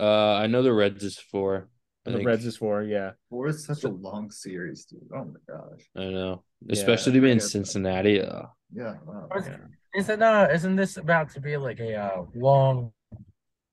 [0.00, 1.68] uh, I know the Reds is four.
[2.06, 2.26] I the think.
[2.26, 2.82] Reds is four.
[2.82, 3.12] Yeah.
[3.30, 5.00] Four is such a long series, dude.
[5.14, 5.80] Oh my gosh.
[5.96, 7.40] I know, Yeah, especially to be in.
[7.40, 8.20] Cincinnati.
[8.20, 8.42] Uh,
[8.74, 8.94] Yeah.
[9.06, 9.28] Wow.
[9.36, 9.56] Is- Yeah.
[9.96, 12.92] Isn't uh isn't this about to be like a uh, long,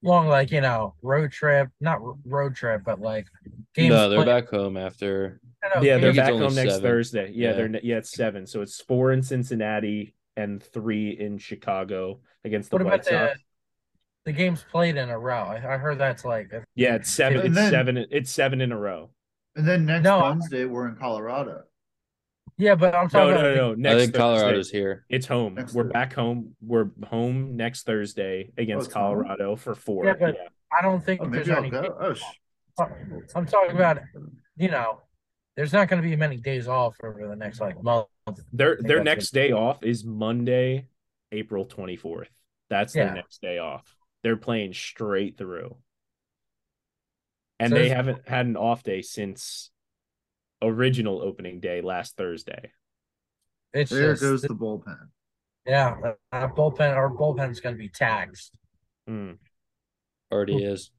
[0.03, 1.69] long like you know road trip?
[1.81, 3.25] Not r- road trip, but like
[3.73, 3.89] games.
[3.89, 5.41] no, they're played- back home after.
[5.63, 6.81] no, no, yeah, they're games- think it's back only home next seven.
[6.89, 7.31] Thursday.
[7.33, 7.53] Yeah, Yeah.
[7.55, 8.45] they're yeah, it's seven.
[8.45, 13.27] So it's four in Cincinnati and three in Chicago against the What White about the
[13.29, 13.39] Sox.
[14.25, 15.43] the games played in a row?
[15.43, 17.45] I, I heard that's like Yeah, it's seven.
[17.45, 17.97] It's then- seven.
[18.11, 19.09] It's seven in a row.
[19.55, 20.21] And then next No.
[20.21, 21.63] Wednesday we're in Colorado.
[22.57, 23.75] yeah, but I'm No, talking no, about no, no.
[23.75, 24.17] Next I think Thursday.
[24.19, 25.05] Colorado's here.
[25.09, 25.55] It's home.
[25.55, 25.93] Next We're Thursday.
[25.93, 26.55] back home.
[26.61, 29.03] We're home next Thursday against oh, it's home?
[29.23, 30.05] Colorado for four.
[30.05, 30.37] Yeah, but-
[30.73, 31.89] I don't think Oh, there's maybe I'll any.
[31.99, 32.23] Oh, sh-
[33.35, 33.99] I'm talking about
[34.55, 35.01] you know,
[35.61, 38.07] there's not going to be many days off over the next like month.
[38.51, 40.87] Their their next day off is Monday,
[41.31, 42.31] April twenty fourth.
[42.71, 43.13] That's their Yeah.
[43.13, 43.95] next day off.
[44.23, 45.77] They're playing straight through,
[47.59, 49.69] and So they haven't had an off day since
[50.63, 52.71] original opening day last Thursday.
[53.71, 55.09] It's there just, goes the bullpen.
[55.67, 56.95] yeah, that- that bullpen.
[56.95, 58.51] Our bullpen's going to be taxed.
[59.05, 59.33] Hmm.
[60.31, 60.89] Already is.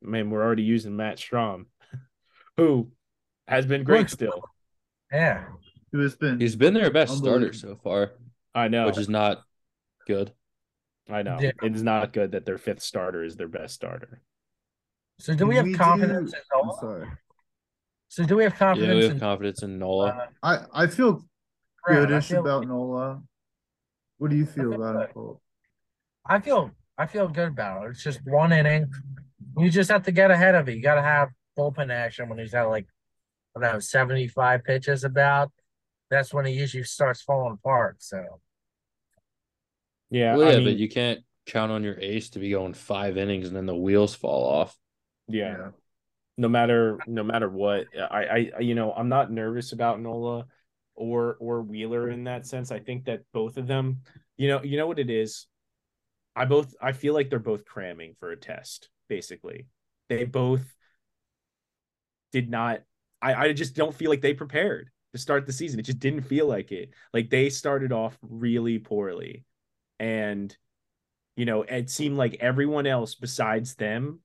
[0.00, 1.66] Man, we're already using Matt Strahm,
[2.56, 2.90] who
[3.50, 4.42] has been great still.
[5.12, 5.44] Yeah,
[5.92, 8.12] Who has been He's been their best starter so far,
[8.54, 8.86] I know.
[8.86, 9.42] which is not
[10.06, 10.32] good.
[11.10, 11.38] I know.
[11.40, 11.50] Yeah.
[11.62, 14.22] It's not good that their fifth starter is their best starter.
[15.18, 16.78] So do we have do- confidence in I'm Nola?
[16.80, 17.06] sorry.
[18.08, 18.86] So do we have confidence?
[18.86, 20.06] Yeah, confidence we have in confidence in Nola.
[20.08, 21.24] uh, I I feel
[21.84, 21.98] Brown?
[21.98, 23.22] I goodish feel, about Nola.
[24.18, 25.06] What do you feel feel about good.
[25.08, 25.40] him, Cole?
[26.26, 27.90] I feel I feel good about it.
[27.90, 28.86] It's just one inning.
[29.58, 30.76] You just have to get ahead of it.
[30.76, 32.86] You got to have bullpen action when he's at like
[33.64, 35.52] I don't know seventy five pitches about.
[36.10, 37.96] That's when he usually starts falling apart.
[38.02, 38.40] So
[40.10, 42.74] Yeah, well, I yeah, mean, but you can't count on your ace to be going
[42.74, 44.76] five innings and then the wheels fall off.
[45.28, 45.70] yeah.
[46.36, 50.46] no matter no matter what I, I you know i'm not nervous about nola
[50.94, 54.00] or or wheeler in that sense i think that both of them
[54.36, 55.46] you know you know what it is
[56.36, 59.66] i both i feel like they're both cramming for a test basically
[60.08, 60.64] they both
[62.32, 62.82] did not
[63.22, 65.80] i i just don't feel like they prepared to start the season.
[65.80, 66.90] It just didn't feel like it.
[67.12, 69.44] Like they started off really poorly.
[69.98, 70.56] And
[71.36, 74.20] you know it seemed like everyone else besides them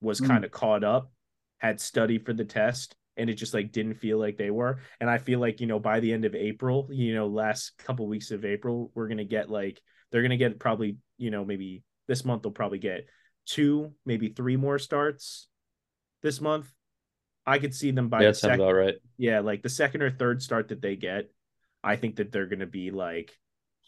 [0.00, 0.26] was Mm.
[0.28, 1.12] kind of caught up
[1.58, 4.78] had studied for the test and it just like didn't feel like they were.
[5.00, 8.06] And i feel like you know by the end of april you know last couple
[8.08, 9.78] weeks of april we're going to get like
[10.10, 13.06] they're going to get probably you know maybe this month they'll probably get
[13.44, 15.48] two maybe three more starts
[16.22, 16.72] this month
[17.46, 18.94] i could see them by yeah, the second about right.
[19.18, 21.30] yeah like the second or third start that they get
[21.82, 23.36] i think that they're going to be like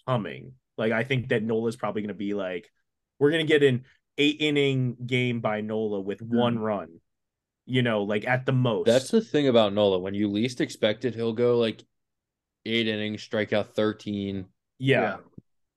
[0.07, 2.71] humming like i think that nola's probably going to be like
[3.19, 3.85] we're going to get an
[4.19, 6.37] eight inning game by nola with hmm.
[6.37, 6.89] one run
[7.67, 9.99] you know like at the most That's the thing about Nola.
[9.99, 11.83] When you least expect it, he'll go like
[12.65, 14.47] eight innings, strike out 13,
[14.79, 15.19] yeah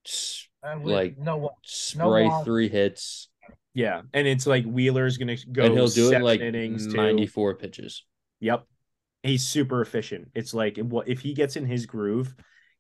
[0.06, 1.54] s- and Like- no one.
[1.64, 2.44] spray wrong.
[2.44, 3.30] three hits,
[3.76, 6.42] yeah and it's like wheeler's going to go and he'll do it seven in like
[6.42, 6.94] innings too.
[6.98, 8.04] 94 pitches.
[8.40, 8.66] Yep.
[9.22, 10.30] He's super efficient.
[10.34, 12.34] It's like what if he gets in his groove,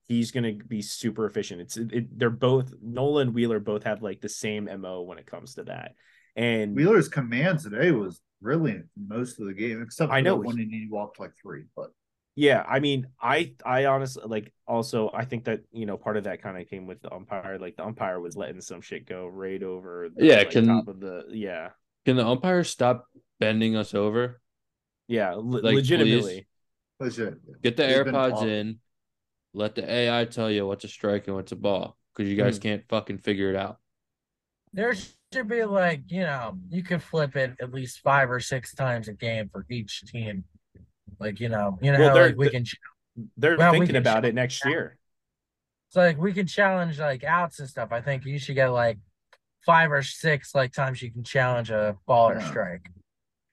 [0.05, 1.61] he's going to be super efficient.
[1.61, 5.25] It's it, they're both Nola and Wheeler both have like the same MO when it
[5.27, 5.93] comes to that.
[6.35, 10.45] And Wheeler's command today was brilliant most of the game, except for I know that
[10.45, 11.63] one he- and he walked like three.
[11.75, 11.91] But
[12.35, 16.25] Yeah, I mean, I I honestly like also I think that you know part of
[16.25, 17.57] that kind of came with the umpire.
[17.57, 20.09] Like the umpire was letting some shit go right over.
[20.13, 21.69] The, Yeah, like, can- top of the yeah
[22.05, 23.05] Can the umpire stop
[23.39, 24.41] bending us over?
[25.07, 26.47] yeah le- Like, legitimately.
[26.99, 27.35] legit.
[27.61, 28.79] Get the He's AirPods in.
[29.53, 32.59] Let the AI tell you what's a strike and what's a ball because you guys
[32.59, 32.63] Mhm.
[32.63, 33.79] can't fucking figure it out.
[34.73, 34.93] There
[35.31, 39.07] should be like, you know, you could flip it at least five or six times
[39.07, 40.43] a game for each team.
[41.19, 42.65] Like, you know, you know Well, how they're- like we can
[43.37, 44.97] They're Well, thinking can about it next year.
[45.89, 47.91] so like we can challenge like outs and stuff.
[47.91, 48.97] I think you should get like
[49.65, 52.89] five or six like times you can challenge a ball or strike.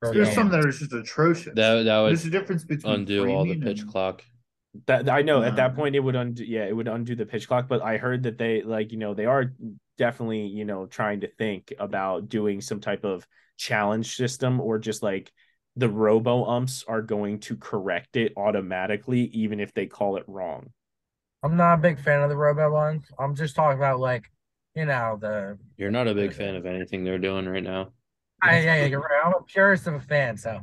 [0.01, 0.35] for There's game.
[0.35, 1.53] some that are just atrocious.
[1.55, 4.25] That that would There's a difference between undo all the pitch and- clock.
[4.87, 7.27] That I know at that Um, point it would undo yeah, it would undo the
[7.27, 9.53] pitch clock, but I heard that they like, you know, they are
[9.99, 13.25] definitely, you know, trying to think about doing some type of
[13.59, 15.31] challenge system or just like
[15.77, 20.71] the robo umps are going to correct it automatically even if they call it wrong.
[21.43, 23.05] I'm not a big fan of the robo ones.
[23.19, 24.31] I'm just talking about like,
[24.77, 27.93] you know, the You're not a big fan of anything they're doing right now.
[28.43, 29.23] I, yeah, yeah, you're right.
[29.25, 30.61] I'm a purist of a fan, so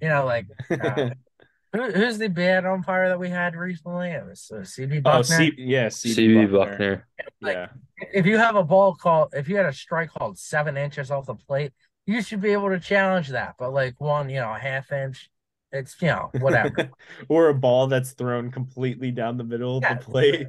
[0.00, 1.10] you know, like uh,
[1.72, 4.10] who, who's the bad umpire that we had recently?
[4.10, 5.36] It was uh, CB oh, Bucknor.
[5.36, 6.78] C- yeah, CB, CB Bucknor.
[6.78, 7.02] Bucknor.
[7.42, 7.66] Like, Yeah.
[8.12, 11.26] if you have a ball called, if you had a strike called seven inches off
[11.26, 11.72] the plate,
[12.08, 13.56] you should be able to challenge that.
[13.58, 15.30] But like one, you know, a half inch,
[15.70, 16.90] it's you know whatever.
[17.28, 20.48] or a ball that's thrown completely down the middle of the plate.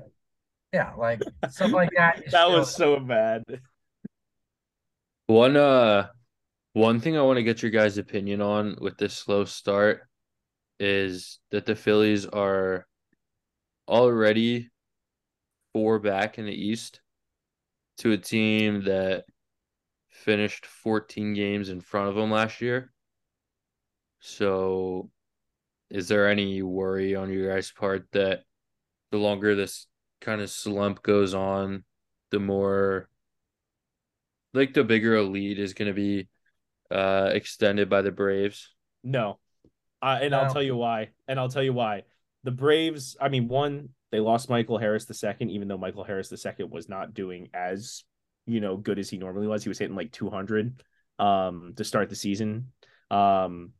[0.74, 2.24] yeah, like stuff like that.
[2.32, 3.44] That was so bad.
[5.28, 6.08] One uh
[6.74, 10.04] one thing I want to get your guys' opinion on with this slow start
[10.80, 12.88] is that the Phillies are
[13.86, 14.70] already
[15.74, 17.02] four back in the East
[17.98, 19.26] to a team that
[20.10, 22.92] finished 14 games in front of them last year.
[24.20, 25.10] So
[25.90, 28.44] is there any worry on your guys' part that
[29.12, 29.88] the longer this
[30.22, 31.84] kind of slump goes on,
[32.32, 33.10] the more
[34.54, 36.28] like the bigger a lead is going to be
[36.92, 38.74] uh extended by the Braves.
[39.04, 39.40] No.
[40.02, 41.10] Uh, and I'll tell you why.
[41.28, 42.04] And I'll tell you why.
[42.44, 46.30] The Braves, I mean, one, they lost Michael Harris the second, even though Michael Harris
[46.30, 48.04] the second was not doing as,
[48.46, 49.64] you know, good as he normally was.
[49.64, 50.82] He was hitting like 200
[51.20, 52.72] um to start the season.
[53.12, 53.72] Um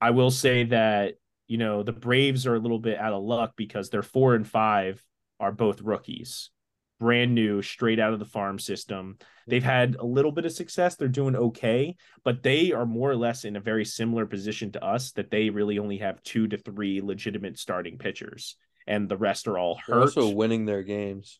[0.00, 1.14] I will say that,
[1.46, 4.46] you know, the Braves are a little bit out of luck because their 4 and
[4.46, 5.02] 5
[5.40, 6.50] are both rookies.
[6.98, 9.18] Brand new, straight out of the farm system.
[9.46, 10.96] They've had a little bit of success.
[10.96, 11.94] They're doing okay,
[12.24, 15.50] but they are more or less in a very similar position to us that they
[15.50, 19.96] really only have two to three legitimate starting pitchers, and the rest are all They're
[19.96, 20.02] hurt.
[20.02, 21.38] also winning their games.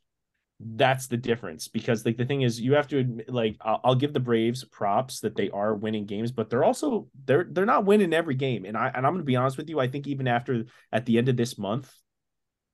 [0.58, 3.94] That's the difference because like the thing is, you have to admit, like I'll, I'll
[3.94, 7.84] give the Braves props that they are winning games, but they're also they're they're not
[7.84, 8.64] winning every game.
[8.64, 11.18] And I and I'm gonna be honest with you, I think even after at the
[11.18, 11.92] end of this month,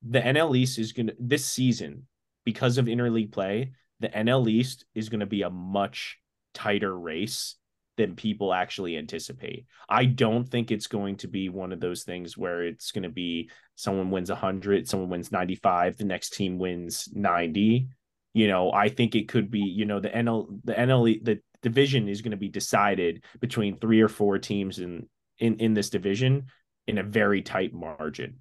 [0.03, 2.07] the NL East is gonna this season
[2.45, 6.18] because of interleague play, the NL East is going to be a much
[6.55, 7.57] tighter race
[7.96, 9.66] than people actually anticipate.
[9.88, 13.11] I don't think it's going to be one of those things where it's going to
[13.11, 17.88] be someone wins 100, someone wins 95, the next team wins 90.
[18.35, 22.09] You know, I think it could be, you know, the NL the NL the division
[22.09, 26.46] is going to be decided between three or four teams in in in this division
[26.87, 28.38] in a very tight margin.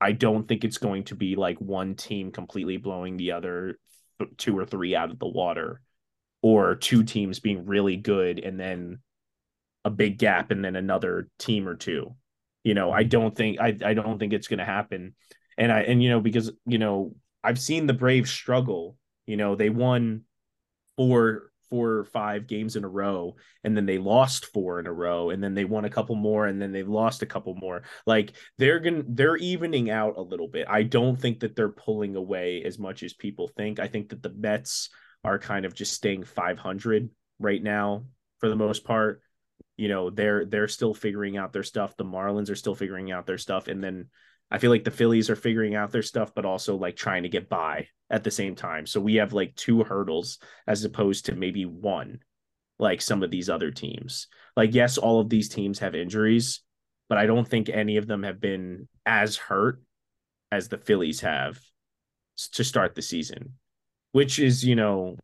[0.00, 3.78] I don't think it's going to be like one team completely blowing the other
[4.18, 5.82] th- two or three out of the water,
[6.42, 8.98] or two teams being really good and then
[9.84, 12.14] a big gap and then another team or two.
[12.64, 13.08] You know, I mm-hmm.
[13.08, 15.14] don't think I I don't think it's going to happen.
[15.56, 18.96] And I and you know because you know I've seen the Braves struggle.
[19.26, 20.22] You know, they won
[20.96, 24.92] four four or five games in a row and then they lost four in a
[24.92, 27.84] row and then they won a couple more and then they've lost a couple more
[28.06, 32.16] like they're gonna they're evening out a little bit i don't think that they're pulling
[32.16, 34.90] away as much as people think i think that the mets
[35.24, 38.04] are kind of just staying 500 right now
[38.38, 39.22] for the most part.
[39.76, 41.96] You know they're they're still figuring out their stuff.
[41.96, 43.68] The marlins are still figuring out their stuff.
[43.68, 44.06] And then
[44.52, 47.28] i feel like the phillies are figuring out their stuff but also like trying to
[47.28, 48.86] get by at the same time.
[48.86, 52.20] So we have like two hurdles as opposed to maybe one
[52.78, 54.26] like some of these other teams.
[54.56, 56.62] Like yes all of these teams have injuries
[57.10, 59.82] but i don't think any of them have been as hurt
[60.50, 61.60] as the phillies have
[62.52, 63.52] to start the season
[64.12, 65.16] which is you know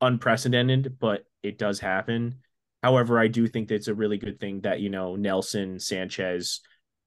[0.00, 2.36] unprecedented but it does happen
[2.82, 6.60] however i do think that it's a really good thing that you know nelson sanchez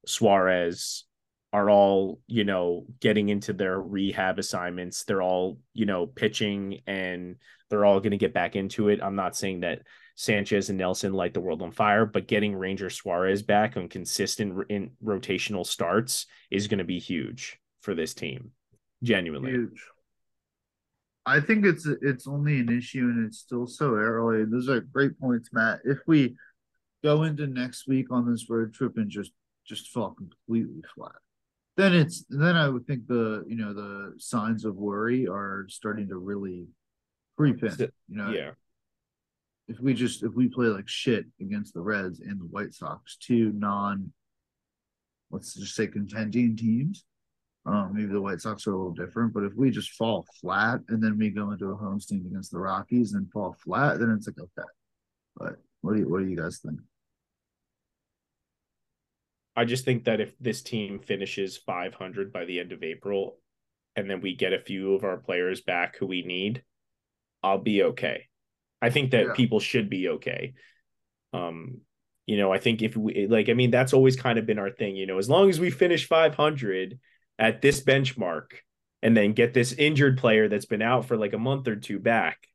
[0.06, 1.06] suarez
[1.54, 7.36] are all you know getting into their rehab assignments they're all you know pitching and
[7.70, 9.82] they're all going to get back into it i'm not saying that
[10.18, 14.66] Sanchez and Nelson light the world on fire, but getting Ranger Suarez back on consistent
[14.68, 18.50] in rotational starts is going to be huge for this team.
[19.04, 19.52] Genuinely.
[19.52, 19.86] Huge.
[21.28, 24.46] I think it's it's only an issue and it's still so early.
[24.46, 25.82] Those are great points, Matt.
[25.84, 26.36] If we
[27.04, 29.32] go into next week on this road trip and just
[29.66, 31.12] just fall completely flat,
[31.76, 36.08] then it's then I would think the you know the signs of worry are starting
[36.08, 36.68] to really
[37.38, 37.76] creep in.
[38.08, 38.52] You know, Yeah.
[39.68, 43.18] if we just if we play like shit against the Reds and the White Sox,
[43.18, 44.14] two non
[45.30, 47.04] let's just say contending teams.
[47.68, 50.80] Um, maybe the White Sox are a little different, but if we just fall flat
[50.88, 54.26] and then we go into a homestand against the Rockies and fall flat, then it's
[54.26, 54.68] like okay.
[55.36, 56.80] But what do you what do you guys think?
[59.56, 63.38] I just think that if this team finishes 500 by the end of April
[63.96, 66.64] and then we get a few of our players back who we need,
[67.44, 68.28] I'll be okay.
[68.82, 69.34] I think that Yeah.
[69.34, 70.54] people should be okay.
[71.34, 71.82] Um,
[72.28, 74.72] you know, I think if we like, I mean, that's always kind of been our
[74.72, 77.00] thing, you know, as long as we finish 500
[77.40, 78.54] at this benchmark
[79.02, 82.00] and then get this injured player that's been out for like a month or two
[82.00, 82.48] back,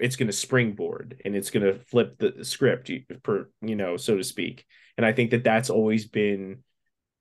[0.00, 2.90] it's going to springboard and it's going to flip the script,
[3.22, 4.64] per you know, so to speak.
[4.96, 6.62] And I think that that's always been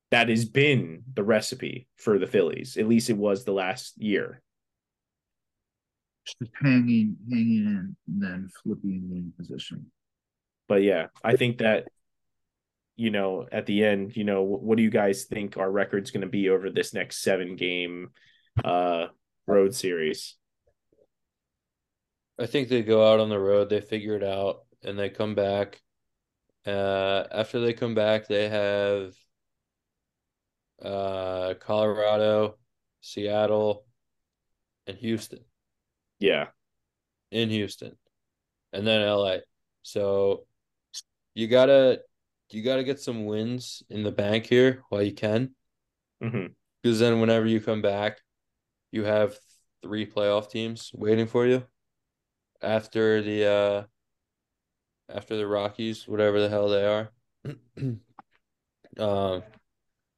[0.10, 2.76] that has been the recipe for the Phillies.
[2.78, 4.42] At least it was the last year.
[6.26, 9.92] Just hanging hanging in and then flipping the position.
[10.68, 11.88] But yeah, I think that
[13.02, 16.22] you know, at the end, you know, what do you guys think our record's going
[16.22, 18.12] to be over this next 7 game
[18.64, 19.08] uh
[19.48, 20.36] road series?
[22.38, 25.34] I think they go out on the road, they figure it out, and they come
[25.34, 25.82] back.
[26.66, 29.16] Uh, after they come back, they have
[30.84, 32.58] uh Colorado,
[33.02, 33.86] Seattle,
[34.86, 35.40] and Houston
[36.20, 36.50] Yeah.
[37.32, 37.98] in Houston,
[38.74, 39.38] and then LA.
[39.82, 40.46] So
[41.34, 42.02] you gotta
[42.54, 45.52] you gotta get some wins in the bank here while you can,
[46.84, 48.20] because then whenever you come back,
[48.92, 49.38] you have
[49.84, 51.64] three playoff teams waiting for you
[52.62, 53.84] after the uh
[55.10, 57.12] after the Rockies, whatever the hell they are.
[59.00, 59.44] um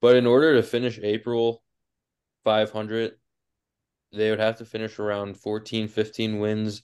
[0.02, 1.64] but in order to finish April
[2.44, 3.14] 500,
[4.12, 6.84] they would have to finish around 14, 15 wins,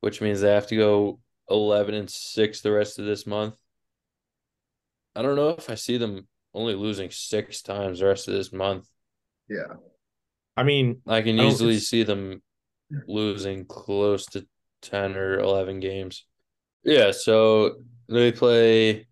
[0.00, 3.56] which means they have to go 11 and 6 the rest of this month.
[5.18, 8.52] I don't know if I see them only losing 6 times the rest of this
[8.52, 8.86] month.
[9.48, 9.74] Yeah.
[10.56, 12.40] I mean, I can I easily it's- see them
[13.08, 14.46] losing close to
[14.82, 16.24] 10 or 11 games.
[16.84, 19.08] Yeah, so they play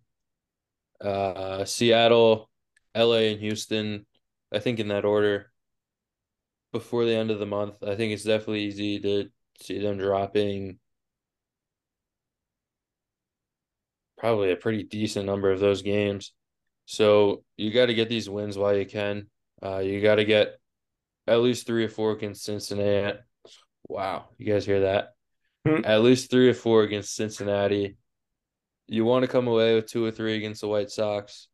[1.01, 2.49] uh Seattle,
[2.95, 4.05] LA and Houston,
[4.49, 5.51] I think in that order
[6.71, 7.83] before the end of the month.
[7.83, 9.29] I think it's definitely easy to
[9.59, 10.79] see them dropping
[14.17, 16.33] probably a pretty decent number of those games.
[16.85, 19.27] So you got to get these wins while you can.
[19.61, 20.57] Uh, you got to get
[21.27, 23.19] at least three or four against Cincinnati.
[23.87, 25.13] Wow, you guys hear that?
[25.65, 25.81] Hmm.
[25.83, 27.97] At least three or four against Cincinnati.
[28.87, 31.47] You want to come away with two or three against the White Sox.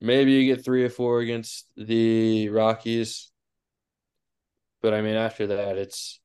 [0.00, 3.30] Maybe you get three or four against the Rockies.
[4.80, 6.20] But I mean, after that, it's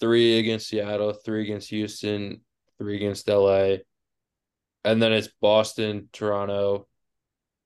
[0.00, 2.40] three against Seattle, three against Houston,
[2.82, 3.84] three against LA.
[4.84, 6.88] And then it's Boston, Toronto,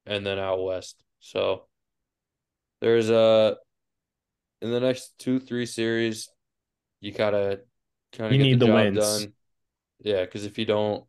[0.06, 1.02] and then out west.
[1.20, 1.66] So
[2.80, 3.56] there's a
[4.62, 6.28] in the next two, three series,
[7.00, 7.60] you gotta
[8.12, 8.94] kind of You get need the the wins.
[8.94, 9.32] done.
[10.00, 11.06] Yeah, because if you don't,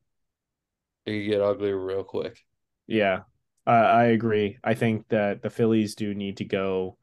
[1.05, 2.43] it could get ugly real quick.
[2.87, 3.23] Yeah,
[3.65, 4.57] I I agree.
[4.63, 6.97] I think that the Phillies do need to go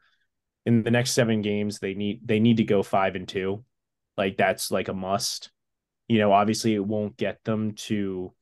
[0.67, 1.79] in the next seven games.
[1.81, 3.65] They need they need to go five and two,
[4.17, 5.51] like that's like a must.
[6.09, 8.33] You know, obviously it won't get them to,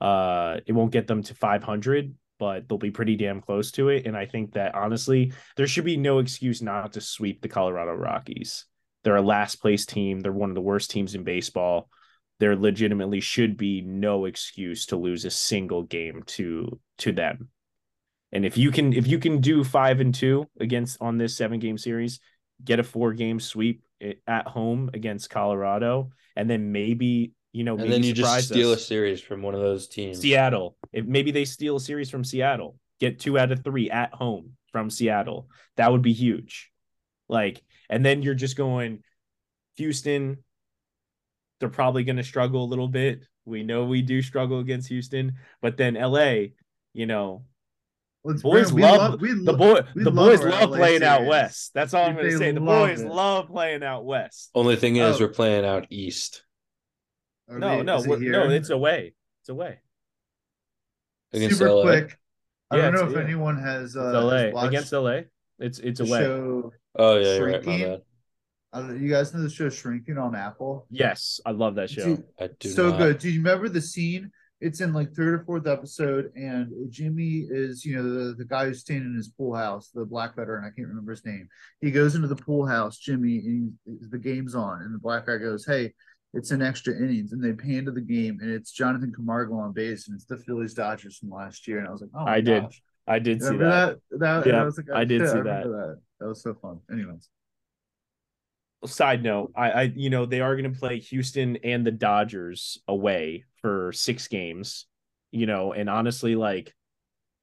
[0.00, 3.88] uh, it won't get them to five hundred, but they'll be pretty damn close to
[3.88, 4.06] it.
[4.06, 7.92] And I think that honestly, there should be no excuse not to sweep the Colorado
[7.92, 8.64] Rockies.
[9.04, 10.20] They're a last place team.
[10.20, 11.88] They're one of the worst teams in baseball.
[12.40, 17.48] There legitimately should be no excuse to lose a single game to to them.
[18.30, 21.58] And if you can if you can do five and two against on this seven
[21.58, 22.20] game series,
[22.62, 23.82] get a four game sweep
[24.26, 28.72] at home against Colorado, and then maybe you know And maybe then you just steal
[28.72, 30.20] a series from one of those teams.
[30.20, 30.76] Seattle.
[30.92, 34.52] If maybe they steal a series from Seattle, get two out of three at home
[34.72, 35.48] from Seattle.
[35.76, 36.70] That would be huge.
[37.28, 39.02] Like, and then you're just going
[39.76, 40.38] Houston.
[41.60, 43.24] They're probably going to struggle a little bit.
[43.44, 46.48] We know we do struggle against Houston, but then LA,
[46.92, 47.44] you know,
[48.24, 49.80] Let's boys bring- we love love we the lo- boy.
[49.94, 51.72] we The love boys our love LA playing out west.
[51.74, 52.50] That's all I'm going to say.
[52.52, 53.08] The boys it.
[53.08, 54.50] love playing out west.
[54.54, 55.24] Only thing is, Oh.
[55.26, 56.44] we're playing out east.
[57.48, 59.14] Are No, we- no, it no, it's away.
[59.40, 59.80] It's away.
[61.32, 61.82] Against super LA?
[61.82, 62.18] quick.
[62.70, 63.22] I Yeah, don't know if yeah.
[63.22, 65.20] anyone has It's uh, LA has watched against LA.
[65.58, 66.20] It's it's away.
[66.20, 66.72] show.
[66.96, 67.64] Oh yeah, you're right.
[67.64, 68.02] My bad.
[68.72, 70.86] I don't know, you guys know the show Shrinking on Apple?
[70.90, 72.04] Yes, I love that show.
[72.04, 72.98] Dude, I do so not.
[72.98, 73.18] good.
[73.18, 74.30] Do you remember the scene?
[74.60, 78.66] It's in like third or fourth episode, and Jimmy is, you know, the, the guy
[78.66, 80.64] who's staying in his pool house, the black veteran.
[80.64, 81.48] I can't remember his name.
[81.80, 85.26] He goes into the pool house, Jimmy, and he, the game's on, and the black
[85.26, 85.94] guy goes, "Hey,
[86.34, 89.72] it's an extra innings," and they pan to the game, and it's Jonathan Camargo on
[89.72, 92.40] base, and it's the Phillies Dodgers from last year, and I was like, "Oh, I
[92.40, 92.64] did.
[93.06, 93.98] I did see that.
[94.10, 94.18] that?
[94.18, 96.00] That, Yeah, I was like, I did see remember that.
[96.20, 96.80] That was so fun.
[96.92, 97.30] Anyways,
[98.86, 102.78] Side note, I, I you know they are going to play Houston and the Dodgers
[102.86, 104.86] away for six games.
[105.32, 106.74] You know, and honestly, like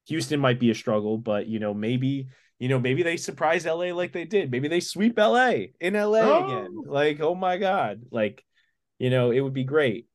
[0.08, 2.28] Houston might be a struggle, but you know maybe
[2.58, 4.50] you know maybe they surprise LA like they did.
[4.50, 6.44] Maybe they sweep LA in LA Oh.
[6.46, 6.82] again.
[6.86, 8.42] Like oh my god, like
[8.98, 10.06] you know it would be great.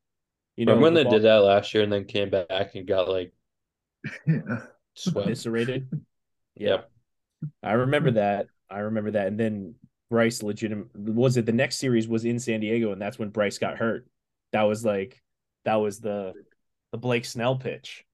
[0.57, 2.74] You know Remember when the they ball- did that last year and then came back
[2.76, 3.32] and got like
[4.26, 4.61] yeah.
[4.95, 5.28] swept?
[5.28, 5.88] eviscerated.
[6.55, 6.89] Yep.
[7.61, 8.47] I remember that.
[8.69, 9.28] I remember that.
[9.28, 9.76] And then
[10.12, 13.57] Bryce legitimate was it the next series was in San Diego, and that's when Bryce
[13.57, 14.05] got hurt.
[14.51, 15.24] That was like
[15.64, 16.34] that was the
[16.91, 18.05] the Blake Snell pitch.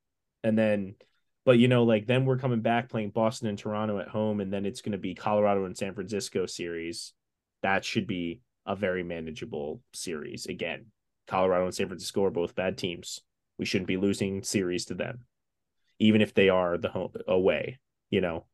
[0.43, 0.95] And then
[1.43, 4.53] but you know, like then we're coming back playing Boston and Toronto at home, and
[4.53, 7.13] then it's gonna be Colorado and San Francisco series.
[7.63, 10.45] That should be a very manageable series.
[10.45, 10.85] Again,
[11.27, 13.21] Colorado and San Francisco are both bad teams.
[13.57, 15.21] We shouldn't be losing series to them,
[15.97, 17.79] even if they are the home away
[18.09, 18.45] you know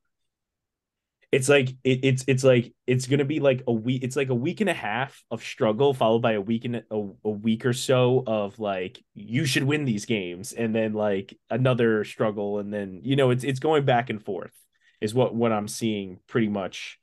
[1.33, 4.35] it's like it, it's it's like it's gonna be like a week it's like a
[4.35, 6.83] week and a half of struggle followed by a week and a,
[7.25, 12.03] a week or so of like you should win these games and then like another
[12.03, 14.53] struggle and then you know it's it's going back and forth
[15.01, 16.99] is what what i'm seeing pretty much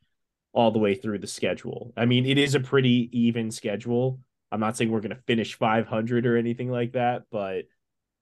[0.53, 1.93] all the way through the schedule.
[1.97, 4.21] I mean it is a pretty even schedule.
[4.53, 7.65] I'm not saying we're gonna finish 500 or anything like that but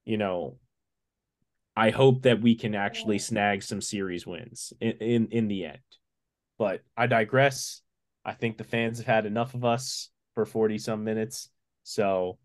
[0.05, 0.59] you know
[1.77, 5.79] I hope that we can actually snag some series wins in, in in the end.
[6.59, 7.83] But I digress.
[8.25, 11.51] I think the fans have had enough of us for 40 some minutes.
[11.85, 12.39] So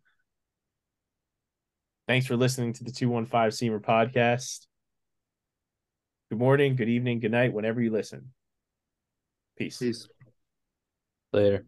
[2.08, 4.68] thanks for listening to the 215 Seamer podcast.
[6.30, 8.32] Good morning, good evening, good night, whenever you listen.
[9.58, 9.78] Peace.
[9.78, 10.08] Peace.
[11.32, 11.66] Later.